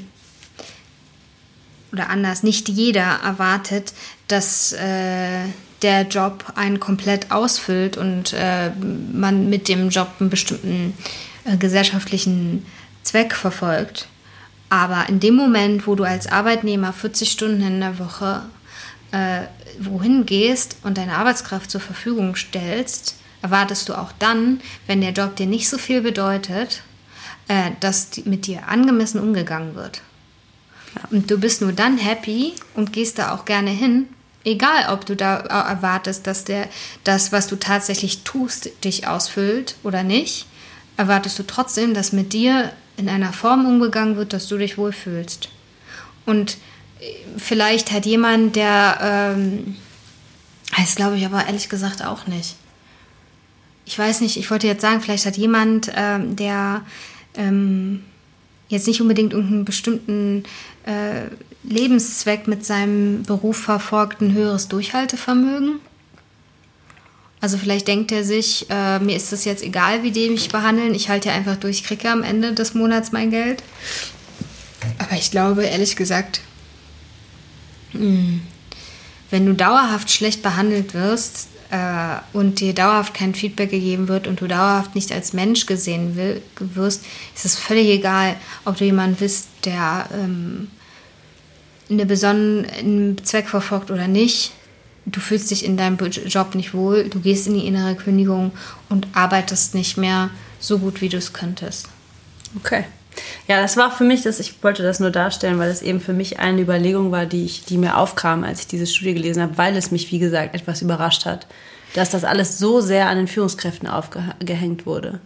[1.93, 3.93] oder anders, nicht jeder erwartet,
[4.27, 5.45] dass äh,
[5.83, 8.71] der Job einen komplett ausfüllt und äh,
[9.13, 10.95] man mit dem Job einen bestimmten
[11.45, 12.65] äh, gesellschaftlichen
[13.03, 14.09] Zweck verfolgt.
[14.69, 18.43] Aber in dem Moment, wo du als Arbeitnehmer 40 Stunden in der Woche
[19.13, 19.43] äh,
[19.79, 25.37] wohin gehst und deine Arbeitskraft zur Verfügung stellst, erwartest du auch dann, wenn der Job
[25.37, 26.83] dir nicht so viel bedeutet,
[27.49, 30.03] äh, dass mit dir angemessen umgegangen wird.
[31.11, 34.09] Und du bist nur dann happy und gehst da auch gerne hin,
[34.47, 36.69] egal ob du da erwartest, dass der
[37.05, 40.47] das, was du tatsächlich tust, dich ausfüllt oder nicht,
[40.97, 45.51] erwartest du trotzdem, dass mit dir in einer Form umgegangen wird, dass du dich wohlfühlst.
[46.25, 46.57] Und
[47.01, 49.77] äh, vielleicht hat jemand, der, ähm,
[50.77, 52.55] das glaube ich aber ehrlich gesagt auch nicht.
[53.85, 56.83] Ich weiß nicht, ich wollte jetzt sagen, vielleicht hat jemand, ähm, der
[57.35, 58.05] ähm,
[58.69, 60.45] jetzt nicht unbedingt irgendeinen bestimmten
[60.85, 61.27] äh,
[61.69, 65.81] Lebenszweck mit seinem Beruf verfolgt, ein höheres Durchhaltevermögen.
[67.41, 70.95] Also vielleicht denkt er sich, äh, mir ist das jetzt egal, wie die mich behandeln,
[70.95, 73.63] ich halte ja einfach durch, kriege am Ende des Monats mein Geld.
[74.99, 76.41] Aber ich glaube, ehrlich gesagt,
[77.93, 78.43] mh, hm,
[79.31, 84.41] wenn du dauerhaft schlecht behandelt wirst äh, und dir dauerhaft kein Feedback gegeben wird und
[84.41, 87.05] du dauerhaft nicht als Mensch gesehen will, wirst,
[87.35, 90.69] ist es völlig egal, ob du jemanden bist, der ähm,
[91.89, 94.53] eine besonderen Zweck verfolgt oder nicht
[95.07, 98.51] du fühlst dich in deinem Job nicht wohl, du gehst in die innere Kündigung
[98.89, 101.89] und arbeitest nicht mehr so gut, wie du es könntest.
[102.57, 102.85] Okay.
[103.49, 106.13] Ja, das war für mich, das, ich wollte das nur darstellen, weil es eben für
[106.13, 109.57] mich eine Überlegung war, die, ich, die mir aufkam, als ich diese Studie gelesen habe,
[109.57, 111.47] weil es mich, wie gesagt, etwas überrascht hat,
[111.95, 115.21] dass das alles so sehr an den Führungskräften aufgehängt wurde.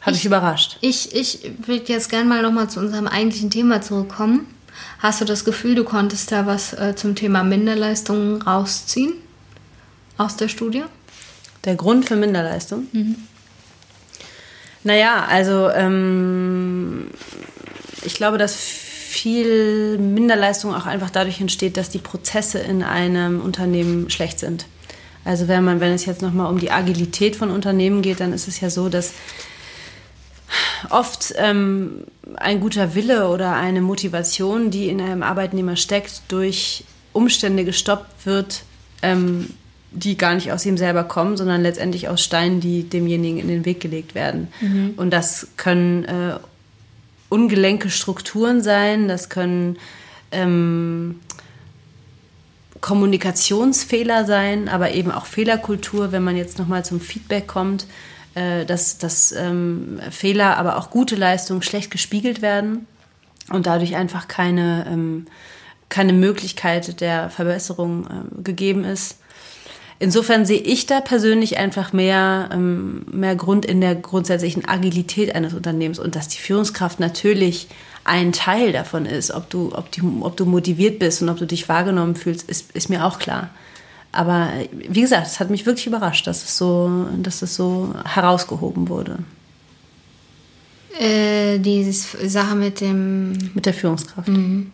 [0.00, 0.78] Hat mich überrascht.
[0.80, 4.46] Ich, ich würde jetzt gerne mal nochmal zu unserem eigentlichen Thema zurückkommen.
[4.98, 9.14] Hast du das Gefühl, du konntest da was äh, zum Thema Minderleistungen rausziehen
[10.16, 10.84] aus der Studie?
[11.64, 12.86] Der Grund für Minderleistung?
[12.92, 13.16] Mhm.
[14.82, 17.10] Naja, also ähm,
[18.04, 24.10] ich glaube, dass viel Minderleistung auch einfach dadurch entsteht, dass die Prozesse in einem Unternehmen
[24.10, 24.66] schlecht sind.
[25.24, 28.46] Also wenn man, wenn es jetzt nochmal um die Agilität von Unternehmen geht, dann ist
[28.46, 29.12] es ja so, dass
[30.90, 32.04] oft ähm,
[32.36, 38.62] ein guter Wille oder eine Motivation, die in einem Arbeitnehmer steckt, durch Umstände gestoppt wird,
[39.02, 39.50] ähm,
[39.90, 43.64] die gar nicht aus ihm selber kommen, sondern letztendlich aus Steinen, die demjenigen in den
[43.64, 44.48] Weg gelegt werden.
[44.60, 44.94] Mhm.
[44.96, 46.38] Und das können äh,
[47.28, 49.76] ungelenke Strukturen sein, das können
[50.32, 51.20] ähm,
[52.80, 57.86] Kommunikationsfehler sein, aber eben auch Fehlerkultur, wenn man jetzt nochmal zum Feedback kommt
[58.34, 62.86] äh, dass, dass ähm, Fehler, aber auch gute Leistungen schlecht gespiegelt werden
[63.50, 65.26] und dadurch einfach keine, ähm,
[65.88, 69.18] keine Möglichkeit der Verbesserung äh, gegeben ist.
[70.00, 75.54] Insofern sehe ich da persönlich einfach mehr, ähm, mehr Grund in der grundsätzlichen Agilität eines
[75.54, 77.68] Unternehmens und dass die Führungskraft natürlich
[78.02, 79.30] ein Teil davon ist.
[79.30, 82.72] Ob du, ob, die, ob du motiviert bist und ob du dich wahrgenommen fühlst, ist,
[82.72, 83.50] ist mir auch klar.
[84.14, 88.88] Aber wie gesagt, es hat mich wirklich überrascht, dass es so, dass es so herausgehoben
[88.88, 89.18] wurde.
[90.98, 93.32] Äh, diese Sache mit dem.
[93.54, 94.28] Mit der Führungskraft.
[94.28, 94.70] Mhm.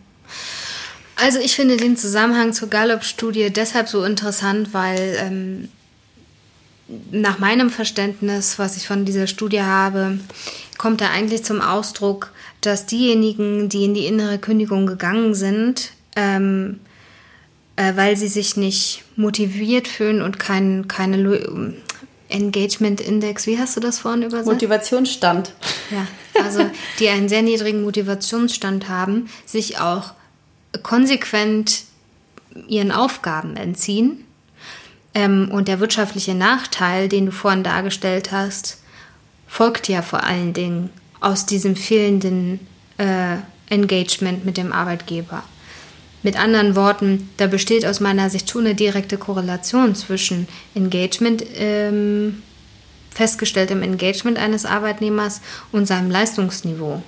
[1.16, 5.68] Also ich finde den Zusammenhang zur Gallup-Studie deshalb so interessant, weil ähm,
[7.10, 10.18] nach meinem Verständnis, was ich von dieser Studie habe,
[10.78, 16.80] kommt da eigentlich zum Ausdruck, dass diejenigen, die in die innere Kündigung gegangen sind, ähm,
[17.80, 21.74] äh, weil sie sich nicht motiviert fühlen und kein, keine
[22.28, 24.50] Engagement Index, wie hast du das vorhin übersetzt?
[24.50, 25.52] Motivationsstand.
[25.90, 26.06] Ja,
[26.42, 26.60] also
[26.98, 30.12] die einen sehr niedrigen Motivationsstand haben, sich auch
[30.82, 31.84] konsequent
[32.68, 34.26] ihren Aufgaben entziehen.
[35.14, 38.82] Ähm, und der wirtschaftliche Nachteil, den du vorhin dargestellt hast,
[39.48, 42.60] folgt ja vor allen Dingen aus diesem fehlenden
[42.98, 43.36] äh,
[43.70, 45.42] Engagement mit dem Arbeitgeber.
[46.22, 52.42] Mit anderen Worten, da besteht aus meiner Sicht schon eine direkte Korrelation zwischen Engagement, ähm,
[53.10, 55.40] festgestelltem Engagement eines Arbeitnehmers
[55.72, 57.02] und seinem Leistungsniveau.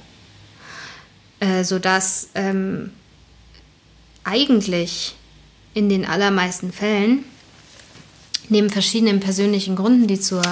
[1.40, 2.90] Äh, sodass ähm,
[4.24, 5.14] eigentlich
[5.74, 7.24] in den allermeisten Fällen,
[8.48, 10.42] neben verschiedenen persönlichen Gründen, die zur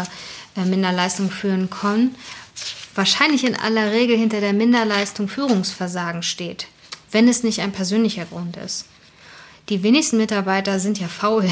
[0.57, 2.15] äh, Minderleistung führen können,
[2.95, 6.67] wahrscheinlich in aller Regel hinter der Minderleistung Führungsversagen steht
[7.13, 8.87] wenn es nicht ein persönlicher Grund ist.
[9.69, 11.49] Die wenigsten Mitarbeiter sind ja faul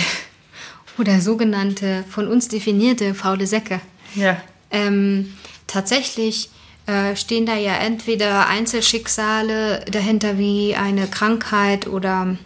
[0.98, 3.80] oder sogenannte von uns definierte faule Säcke.
[4.14, 4.40] Ja.
[4.70, 5.34] Ähm,
[5.66, 6.50] tatsächlich
[6.86, 12.36] äh, stehen da ja entweder Einzelschicksale dahinter wie eine Krankheit oder,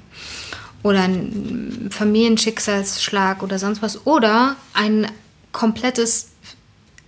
[0.83, 5.07] oder ein Familienschicksalsschlag oder sonst was oder ein
[5.53, 6.31] komplettes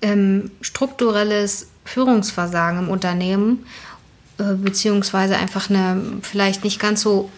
[0.00, 3.66] ähm, strukturelles Führungsversagen im Unternehmen
[4.36, 7.30] beziehungsweise einfach eine vielleicht nicht ganz so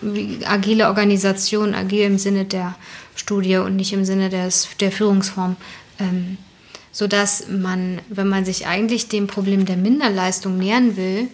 [0.44, 2.74] agile Organisation, agil im Sinne der
[3.14, 5.56] Studie und nicht im Sinne des, der Führungsform,
[5.98, 6.38] ähm,
[6.92, 11.28] sodass man, wenn man sich eigentlich dem Problem der Minderleistung nähern will,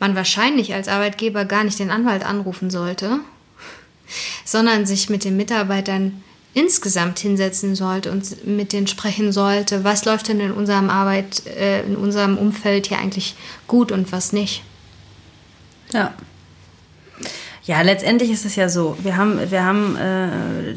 [0.00, 3.18] man wahrscheinlich als Arbeitgeber gar nicht den Anwalt anrufen sollte,
[4.44, 6.22] sondern sich mit den Mitarbeitern
[6.58, 11.82] insgesamt hinsetzen sollte und mit denen sprechen sollte, was läuft denn in unserem Arbeit, äh,
[11.82, 13.36] in unserem Umfeld hier eigentlich
[13.68, 14.64] gut und was nicht.
[15.92, 16.12] Ja.
[17.64, 18.96] Ja, letztendlich ist es ja so.
[19.02, 20.74] Wir haben, wir haben äh,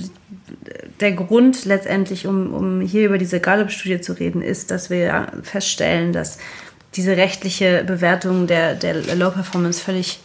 [0.99, 6.13] der Grund letztendlich, um, um hier über diese Gallup-Studie zu reden, ist, dass wir feststellen,
[6.13, 6.37] dass
[6.95, 10.19] diese rechtliche Bewertung der, der Low Performance völlig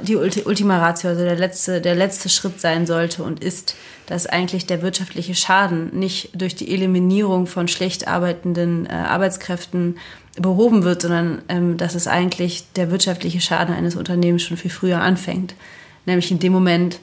[0.00, 3.74] die Ultima Ratio, also der letzte, der letzte Schritt sein sollte und ist,
[4.06, 9.96] dass eigentlich der wirtschaftliche Schaden nicht durch die Eliminierung von schlecht arbeitenden äh, Arbeitskräften
[10.36, 15.00] behoben wird, sondern ähm, dass es eigentlich der wirtschaftliche Schaden eines Unternehmens schon viel früher
[15.00, 15.54] anfängt.
[16.06, 16.98] Nämlich in dem Moment,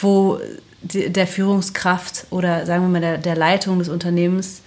[0.00, 0.38] wo
[0.82, 4.62] die, der Führungskraft oder sagen wir mal der, der Leitung des Unternehmens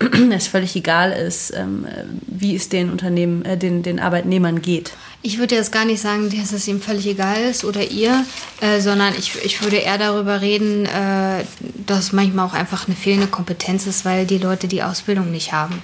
[0.32, 1.86] es völlig egal ist, ähm,
[2.26, 4.92] wie es den Unternehmen, äh, den, den Arbeitnehmern geht.
[5.22, 8.24] Ich würde jetzt gar nicht sagen, dass es ihm völlig egal ist oder ihr,
[8.60, 11.44] äh, sondern ich, ich würde eher darüber reden, äh,
[11.86, 15.82] dass manchmal auch einfach eine fehlende Kompetenz ist, weil die Leute die Ausbildung nicht haben.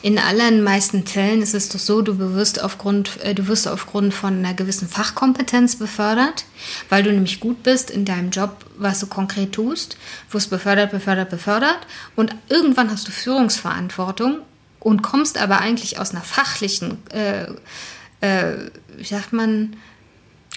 [0.00, 4.38] In allermeisten Fällen ist es doch so, du wirst aufgrund, äh, du wirst aufgrund von
[4.38, 6.44] einer gewissen Fachkompetenz befördert,
[6.88, 9.96] weil du nämlich gut bist in deinem Job, was du konkret tust,
[10.30, 11.78] wirst befördert, befördert, befördert
[12.14, 14.38] und irgendwann hast du Führungsverantwortung
[14.78, 17.46] und kommst aber eigentlich aus einer fachlichen, äh,
[18.20, 19.76] äh, wie sagt man,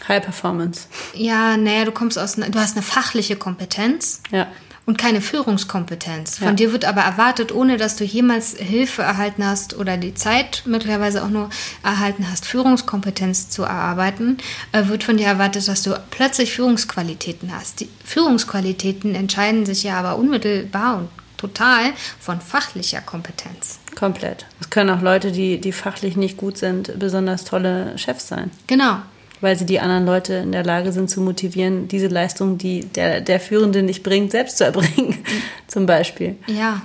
[0.07, 0.87] High Performance.
[1.13, 4.21] Ja, naja, du kommst aus, du hast eine fachliche Kompetenz.
[4.31, 4.47] Ja
[4.85, 6.39] und keine Führungskompetenz.
[6.39, 6.53] Von ja.
[6.53, 11.23] dir wird aber erwartet, ohne dass du jemals Hilfe erhalten hast oder die Zeit möglicherweise
[11.23, 11.49] auch nur
[11.83, 14.37] erhalten hast, Führungskompetenz zu erarbeiten,
[14.71, 17.79] äh, wird von dir erwartet, dass du plötzlich Führungsqualitäten hast.
[17.81, 23.79] Die Führungsqualitäten entscheiden sich ja aber unmittelbar und total von fachlicher Kompetenz.
[23.95, 24.45] Komplett.
[24.59, 28.51] Es können auch Leute, die, die fachlich nicht gut sind, besonders tolle Chefs sein.
[28.67, 28.99] Genau
[29.41, 33.21] weil sie die anderen Leute in der Lage sind zu motivieren, diese Leistung, die der,
[33.21, 35.17] der Führende nicht bringt, selbst zu erbringen,
[35.67, 36.37] zum Beispiel.
[36.47, 36.81] Ja,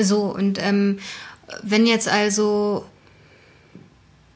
[0.00, 0.22] so.
[0.22, 0.98] Und ähm,
[1.62, 2.84] wenn jetzt also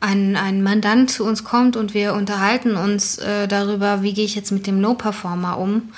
[0.00, 4.34] ein, ein Mandant zu uns kommt und wir unterhalten uns äh, darüber, wie gehe ich
[4.34, 5.92] jetzt mit dem Low-Performer um,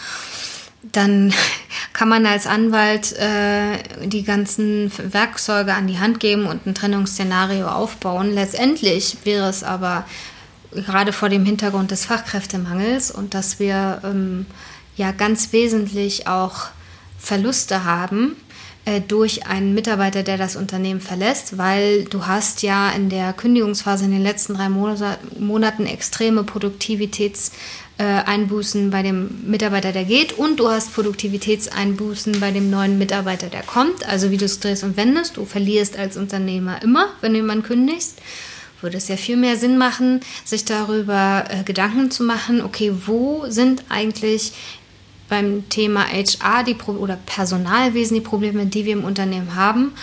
[0.92, 1.32] dann
[1.94, 7.66] kann man als Anwalt äh, die ganzen Werkzeuge an die Hand geben und ein Trennungsszenario
[7.66, 8.34] aufbauen.
[8.34, 10.04] Letztendlich wäre es aber
[10.74, 14.46] gerade vor dem Hintergrund des Fachkräftemangels und dass wir ähm,
[14.96, 16.66] ja ganz wesentlich auch
[17.18, 18.36] Verluste haben
[18.84, 24.04] äh, durch einen Mitarbeiter, der das Unternehmen verlässt, weil du hast ja in der Kündigungsphase
[24.04, 30.94] in den letzten drei Monaten extreme Produktivitätseinbußen bei dem Mitarbeiter, der geht, und du hast
[30.94, 34.06] Produktivitätseinbußen bei dem neuen Mitarbeiter, der kommt.
[34.06, 37.64] Also wie du es drehst und wendest, du verlierst als Unternehmer immer, wenn du jemanden
[37.64, 38.20] kündigst
[38.84, 43.46] würde es ja viel mehr Sinn machen, sich darüber äh, Gedanken zu machen, okay, wo
[43.48, 44.52] sind eigentlich
[45.28, 49.94] beim Thema HR die Pro oder Personalwesen die Probleme, die wir im Unternehmen haben?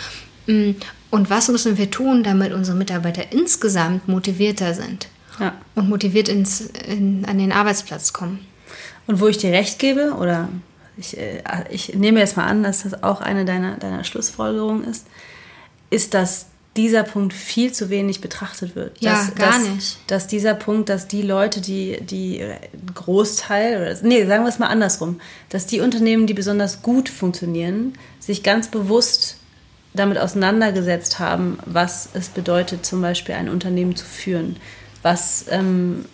[0.46, 0.72] Mm,
[1.10, 5.08] und was müssen wir tun, damit unsere Mitarbeiter insgesamt motivierter sind
[5.38, 5.54] ja.
[5.74, 8.46] und motiviert ins, in, an den Arbeitsplatz kommen?
[9.06, 10.48] Und wo ich dir recht gebe, oder
[10.96, 15.06] ich, äh, ich nehme jetzt mal an, dass das auch eine deiner, deiner Schlussfolgerungen ist,
[15.90, 16.46] ist, dass
[16.76, 19.00] dieser Punkt viel zu wenig betrachtet wird.
[19.00, 19.98] Ja, dass, gar dass, nicht.
[20.06, 22.42] Dass dieser Punkt, dass die Leute, die, die
[22.94, 25.20] Großteil, oder, nee, sagen wir es mal andersrum,
[25.50, 29.36] dass die Unternehmen, die besonders gut funktionieren, sich ganz bewusst
[29.92, 34.56] damit auseinandergesetzt haben, was es bedeutet, zum Beispiel ein Unternehmen zu führen,
[35.02, 36.06] was, ähm,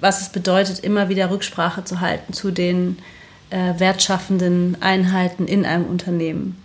[0.00, 2.98] was es bedeutet, immer wieder Rücksprache zu halten zu den
[3.50, 6.63] äh, wertschaffenden Einheiten in einem Unternehmen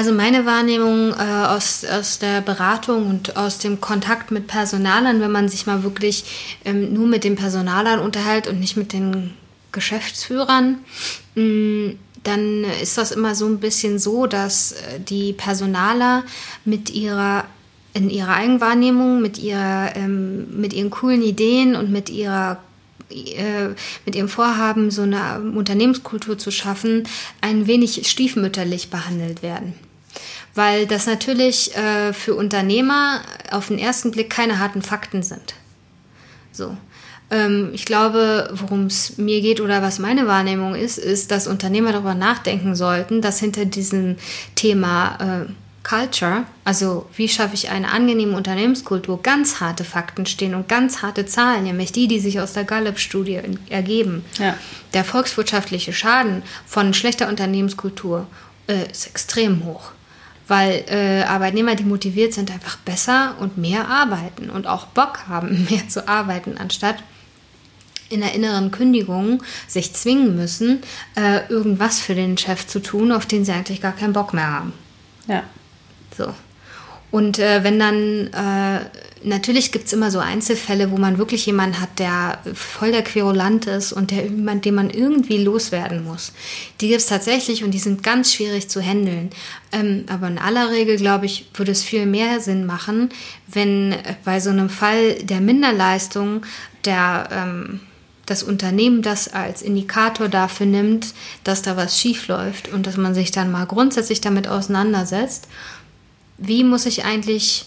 [0.00, 5.30] also meine Wahrnehmung äh, aus, aus der Beratung und aus dem Kontakt mit Personalern, wenn
[5.30, 9.34] man sich mal wirklich ähm, nur mit den Personalern unterhält und nicht mit den
[9.72, 10.78] Geschäftsführern,
[11.34, 16.24] mh, mm, dann ist das immer so ein bisschen so, dass äh, die Personaler
[16.64, 17.44] mit ihrer
[17.92, 22.58] in ihrer Eigenwahrnehmung, mit ihrer, ähm, mit ihren coolen Ideen und mit ihrer
[23.10, 23.74] äh,
[24.06, 27.06] mit ihrem Vorhaben, so eine Unternehmenskultur zu schaffen,
[27.42, 29.74] ein wenig stiefmütterlich behandelt werden.
[30.54, 33.20] Weil das natürlich äh, für Unternehmer
[33.50, 35.54] auf den ersten Blick keine harten Fakten sind.
[36.52, 36.76] So.
[37.30, 41.92] Ähm, ich glaube, worum es mir geht oder was meine Wahrnehmung ist, ist, dass Unternehmer
[41.92, 44.16] darüber nachdenken sollten, dass hinter diesem
[44.56, 50.68] Thema äh, Culture, also wie schaffe ich eine angenehme Unternehmenskultur, ganz harte Fakten stehen und
[50.68, 53.40] ganz harte Zahlen, nämlich die, die sich aus der Gallup-Studie
[53.70, 54.24] ergeben.
[54.38, 54.56] Ja.
[54.92, 58.26] Der volkswirtschaftliche Schaden von schlechter Unternehmenskultur
[58.66, 59.92] äh, ist extrem hoch.
[60.50, 65.64] Weil äh, Arbeitnehmer, die motiviert sind, einfach besser und mehr arbeiten und auch Bock haben,
[65.70, 66.96] mehr zu arbeiten, anstatt
[68.08, 70.82] in der inneren Kündigung sich zwingen müssen,
[71.14, 74.50] äh, irgendwas für den Chef zu tun, auf den sie eigentlich gar keinen Bock mehr
[74.50, 74.72] haben.
[75.28, 75.44] Ja.
[76.18, 76.34] So.
[77.12, 78.80] Und äh, wenn dann, äh,
[79.22, 83.66] natürlich gibt es immer so Einzelfälle, wo man wirklich jemanden hat, der voll der Querulant
[83.66, 86.32] ist und der jemand, den man irgendwie loswerden muss.
[86.80, 89.30] Die gibt es tatsächlich und die sind ganz schwierig zu handeln.
[89.72, 93.10] Ähm, aber in aller Regel, glaube ich, würde es viel mehr Sinn machen,
[93.46, 93.94] wenn
[94.24, 96.46] bei so einem Fall der Minderleistung
[96.84, 97.80] der ähm,
[98.26, 103.12] das Unternehmen das als Indikator dafür nimmt, dass da was schief läuft und dass man
[103.12, 105.48] sich dann mal grundsätzlich damit auseinandersetzt
[106.40, 107.66] wie muss ich eigentlich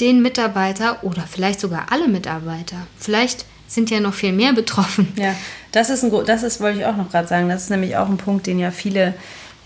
[0.00, 5.12] den Mitarbeiter oder vielleicht sogar alle Mitarbeiter, vielleicht sind ja noch viel mehr betroffen.
[5.16, 5.34] Ja,
[5.72, 8.08] das ist, ein, das ist wollte ich auch noch gerade sagen, das ist nämlich auch
[8.08, 9.14] ein Punkt, den ja viele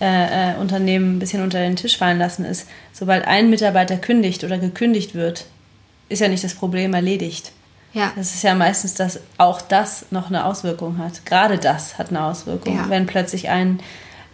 [0.01, 4.45] äh, äh, Unternehmen ein bisschen unter den Tisch fallen lassen, ist, sobald ein Mitarbeiter kündigt
[4.45, 5.47] oder gekündigt wird,
[6.09, 7.53] ist ja nicht das Problem erledigt.
[7.93, 8.13] Ja.
[8.15, 11.25] Das ist ja meistens, dass auch das noch eine Auswirkung hat.
[11.25, 12.91] Gerade das hat eine Auswirkung, ja.
[12.91, 13.81] wenn plötzlich ein,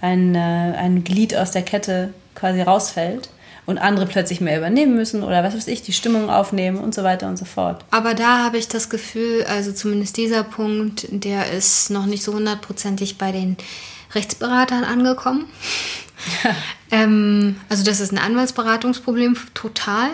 [0.00, 3.28] ein, äh, ein Glied aus der Kette quasi rausfällt
[3.64, 7.04] und andere plötzlich mehr übernehmen müssen oder was weiß ich, die Stimmung aufnehmen und so
[7.04, 7.84] weiter und so fort.
[7.90, 12.34] Aber da habe ich das Gefühl, also zumindest dieser Punkt, der ist noch nicht so
[12.34, 13.56] hundertprozentig bei den
[14.14, 15.46] Rechtsberatern angekommen.
[16.94, 20.10] Ähm, also das ist ein Anwaltsberatungsproblem total.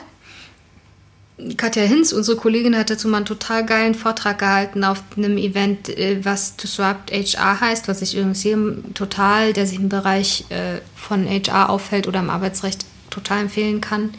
[1.57, 5.89] Katja Hinz, unsere Kollegin, hat dazu mal einen total geilen Vortrag gehalten auf einem Event,
[5.89, 10.79] äh, was Disrupt HR heißt, was ich übrigens jedem total, der sich im Bereich äh,
[10.95, 14.15] von HR auffällt oder im Arbeitsrecht total empfehlen kann.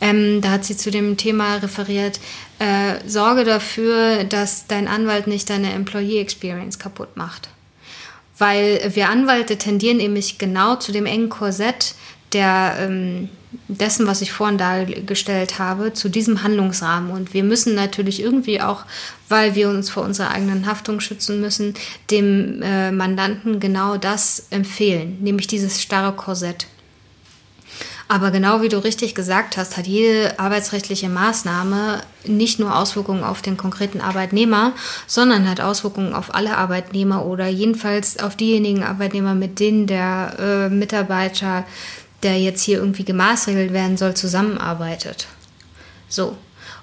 [0.00, 2.20] Ähm, da hat sie zu dem Thema referiert,
[2.58, 7.50] äh, sorge dafür, dass dein Anwalt nicht deine Employee Experience kaputt macht.
[8.36, 11.94] Weil wir Anwälte tendieren nämlich genau zu dem engen Korsett
[12.32, 13.28] der, ähm,
[13.68, 17.10] dessen, was ich vorhin dargestellt habe, zu diesem Handlungsrahmen.
[17.10, 18.84] Und wir müssen natürlich irgendwie auch,
[19.28, 21.74] weil wir uns vor unserer eigenen Haftung schützen müssen,
[22.10, 26.66] dem äh, Mandanten genau das empfehlen, nämlich dieses starre Korsett.
[28.10, 33.42] Aber genau wie du richtig gesagt hast, hat jede arbeitsrechtliche Maßnahme nicht nur Auswirkungen auf
[33.42, 34.72] den konkreten Arbeitnehmer,
[35.06, 40.70] sondern hat Auswirkungen auf alle Arbeitnehmer oder jedenfalls auf diejenigen Arbeitnehmer, mit denen der äh,
[40.70, 41.66] Mitarbeiter,
[42.22, 45.26] der jetzt hier irgendwie gemaßregelt werden soll, zusammenarbeitet.
[46.08, 46.34] So.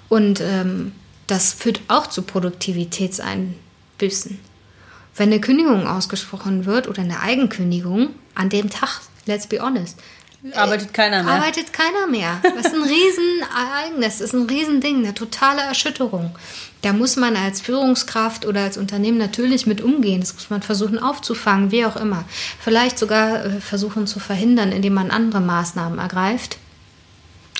[0.08, 0.92] Und ähm,
[1.26, 4.38] das führt auch zu Produktivitätseinbüßen.
[5.16, 9.98] Wenn eine Kündigung ausgesprochen wird oder eine Eigenkündigung an dem Tag, let's be honest,
[10.54, 11.34] Arbeitet keiner mehr.
[11.34, 12.40] Arbeitet keiner mehr.
[12.42, 16.36] Das ist ein Riesenereignis, das ist ein Riesending, eine totale Erschütterung.
[16.82, 20.20] Da muss man als Führungskraft oder als Unternehmen natürlich mit umgehen.
[20.20, 22.24] Das muss man versuchen aufzufangen, wie auch immer.
[22.60, 26.58] Vielleicht sogar äh, versuchen zu verhindern, indem man andere Maßnahmen ergreift.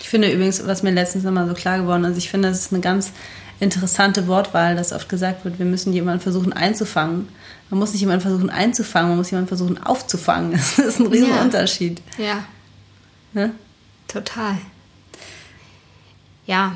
[0.01, 2.72] Ich finde übrigens, was mir letztens nochmal so klar geworden ist, ich finde, das ist
[2.72, 3.11] eine ganz
[3.59, 7.28] interessante Wortwahl, dass oft gesagt wird, wir müssen jemanden versuchen einzufangen.
[7.70, 10.53] Man muss nicht jemanden versuchen einzufangen, man muss jemanden versuchen aufzufangen.
[10.76, 12.01] Das ist ein Riesenunterschied.
[12.18, 12.24] Ja.
[12.24, 12.45] ja.
[13.37, 13.55] Ne?
[14.09, 14.57] Total.
[16.47, 16.74] Ja.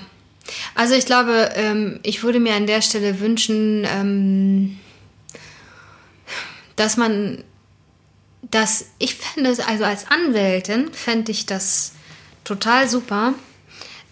[0.75, 4.79] Also ich glaube, ähm, ich würde mir an der Stelle wünschen, ähm,
[6.77, 7.43] dass man
[8.43, 11.93] dass ich fände es, also als Anwältin fände ich das
[12.45, 13.33] total super,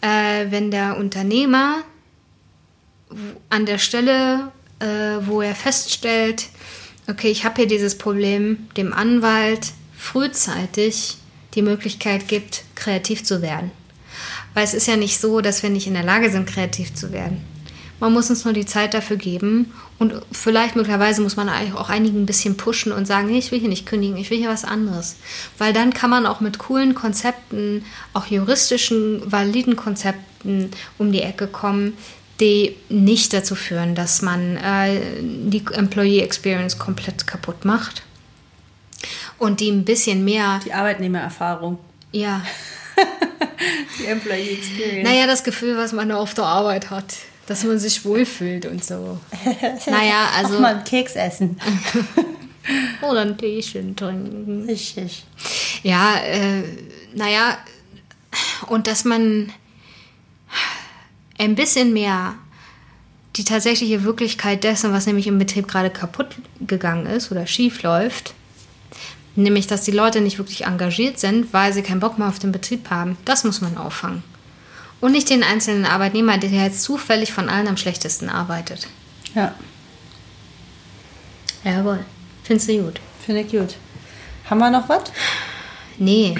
[0.00, 1.82] äh, wenn der Unternehmer
[3.50, 4.86] an der Stelle, äh,
[5.20, 6.46] wo er feststellt,
[7.08, 11.18] okay, ich habe hier dieses Problem, dem Anwalt frühzeitig
[11.54, 13.70] die Möglichkeit gibt, kreativ zu werden.
[14.54, 17.12] Weil es ist ja nicht so, dass wir nicht in der Lage sind, kreativ zu
[17.12, 17.42] werden.
[18.00, 22.22] Man muss uns nur die Zeit dafür geben und vielleicht möglicherweise muss man auch einigen
[22.22, 25.16] ein bisschen pushen und sagen, ich will hier nicht kündigen, ich will hier was anderes.
[25.58, 31.48] Weil dann kann man auch mit coolen Konzepten, auch juristischen, validen Konzepten um die Ecke
[31.48, 31.94] kommen,
[32.40, 38.02] die nicht dazu führen, dass man äh, die Employee Experience komplett kaputt macht
[39.38, 40.60] und die ein bisschen mehr.
[40.64, 41.78] Die Arbeitnehmererfahrung.
[42.12, 42.44] Ja.
[43.98, 45.08] die Employee Experience.
[45.08, 47.16] Naja, das Gefühl, was man auf der Arbeit hat.
[47.46, 49.18] Dass man sich wohlfühlt und so.
[49.86, 50.56] naja, also.
[50.56, 51.58] Auch mal einen Keks essen.
[53.02, 54.64] Oder ein Teechen trinken.
[54.66, 55.24] Richtig.
[55.82, 56.62] Ja, äh,
[57.14, 57.56] naja,
[58.66, 59.50] und dass man
[61.38, 62.34] ein bisschen mehr
[63.36, 68.34] die tatsächliche Wirklichkeit dessen, was nämlich im Betrieb gerade kaputt gegangen ist oder schief läuft,
[69.38, 72.50] Nämlich, dass die Leute nicht wirklich engagiert sind, weil sie keinen Bock mehr auf den
[72.50, 73.16] Betrieb haben.
[73.24, 74.24] Das muss man auffangen.
[75.00, 78.88] Und nicht den einzelnen Arbeitnehmer, der jetzt zufällig von allen am schlechtesten arbeitet.
[79.36, 79.54] Ja.
[81.62, 82.04] Jawohl.
[82.42, 83.00] Findest du gut?
[83.24, 83.76] Finde ich gut.
[84.50, 85.04] Haben wir noch was?
[85.98, 86.34] Nee.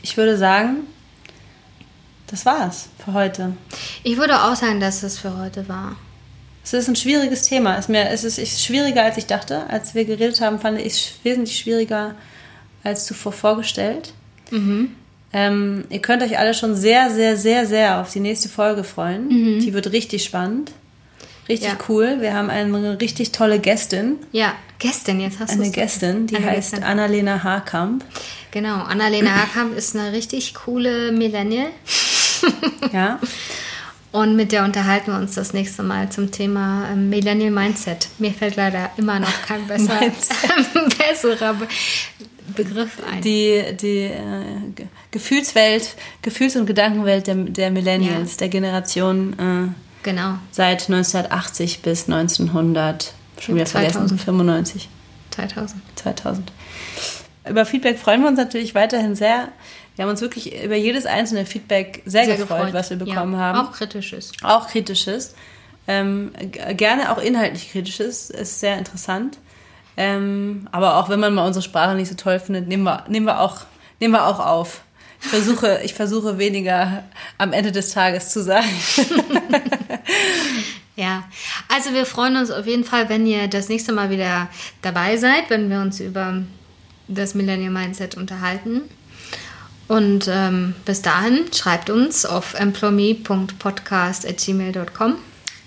[0.00, 0.86] Ich würde sagen,
[2.28, 3.58] das war's für heute.
[4.04, 5.96] Ich würde auch sagen, dass es für heute war.
[6.64, 7.74] Es ist ein schwieriges Thema.
[7.74, 9.68] Es ist, mir, es ist schwieriger, als ich dachte.
[9.68, 12.14] Als wir geredet haben, fand ich es wesentlich schwieriger
[12.82, 14.12] als zuvor vorgestellt.
[14.50, 14.92] Mhm.
[15.32, 19.26] Ähm, ihr könnt euch alle schon sehr, sehr, sehr, sehr auf die nächste Folge freuen.
[19.28, 19.60] Mhm.
[19.60, 20.72] Die wird richtig spannend.
[21.48, 21.78] Richtig Ja.
[21.88, 22.16] cool.
[22.20, 24.16] Wir haben eine richtig tolle Gästin.
[24.32, 26.82] Ja, gestern, jetzt hast du Eine Gästin, die Eine heißt Gästin.
[26.84, 28.02] Annalena Haarkamp.
[28.52, 31.68] Genau, Annalena Hakamp ist eine richtig coole Millennial.
[32.92, 33.18] Ja.
[34.14, 38.06] Und mit der unterhalten wir uns das nächste Mal zum Thema ähm, Millennial Mindset.
[38.20, 39.98] Mir fällt leider immer noch kein besser,
[41.08, 41.66] besserer Be
[42.54, 43.22] Begriff ein.
[43.22, 44.44] Die, die äh,
[44.76, 48.38] Ge- Gefühlswelt, Gefühls- und Gedankenwelt der, der Millennials, Ja.
[48.40, 49.72] der Generation äh,
[50.04, 53.92] genau, seit 1980 bis 1900, schon wieder 2000.
[54.10, 54.88] vergessen, 95,
[55.30, 55.82] 2000.
[55.96, 56.52] 2000.
[57.50, 59.48] Über Feedback freuen wir uns natürlich weiterhin sehr.
[59.96, 63.58] Wir haben uns wirklich über jedes einzelne Feedback sehr, gefreut, was wir bekommen ja, haben.
[63.58, 64.32] Auch kritisches.
[64.42, 65.34] Auch kritisches.
[65.86, 66.32] Ähm,
[66.76, 68.30] gerne auch inhaltlich kritisches.
[68.30, 69.38] Ist sehr interessant.
[69.96, 73.26] Ähm, aber auch wenn man mal unsere Sprache nicht so toll findet, nehmen wir, nehmen
[73.26, 73.58] wir, auch,
[74.00, 74.80] nehmen wir auch auf.
[75.22, 77.04] Ich versuche, ich versuche weniger
[77.38, 78.68] am Ende des Tages zu sagen.
[80.96, 81.24] Ja,
[81.68, 84.48] also wir freuen uns auf jeden Fall, wenn ihr das nächste Mal wieder
[84.80, 86.42] dabei seid, wenn wir uns über
[87.08, 88.82] das Millennial Mindset unterhalten.
[89.88, 95.16] Und ähm, bis dahin schreibt uns auf employme.podcast.gmail.com.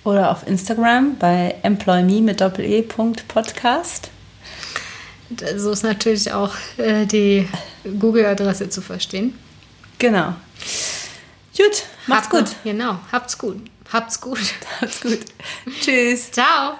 [0.03, 4.09] Oder auf Instagram bei employme mit doppel-e Punkt Podcast.
[5.57, 7.47] So ist natürlich auch äh, die
[7.99, 9.37] Google-Adresse zu verstehen.
[9.99, 10.33] Genau.
[11.57, 12.55] Gut, macht's Habt- gut.
[12.63, 13.57] Genau, habt's gut.
[13.91, 14.39] Habt's gut.
[14.81, 15.19] Macht's gut.
[15.81, 16.31] Tschüss.
[16.31, 16.77] Ciao.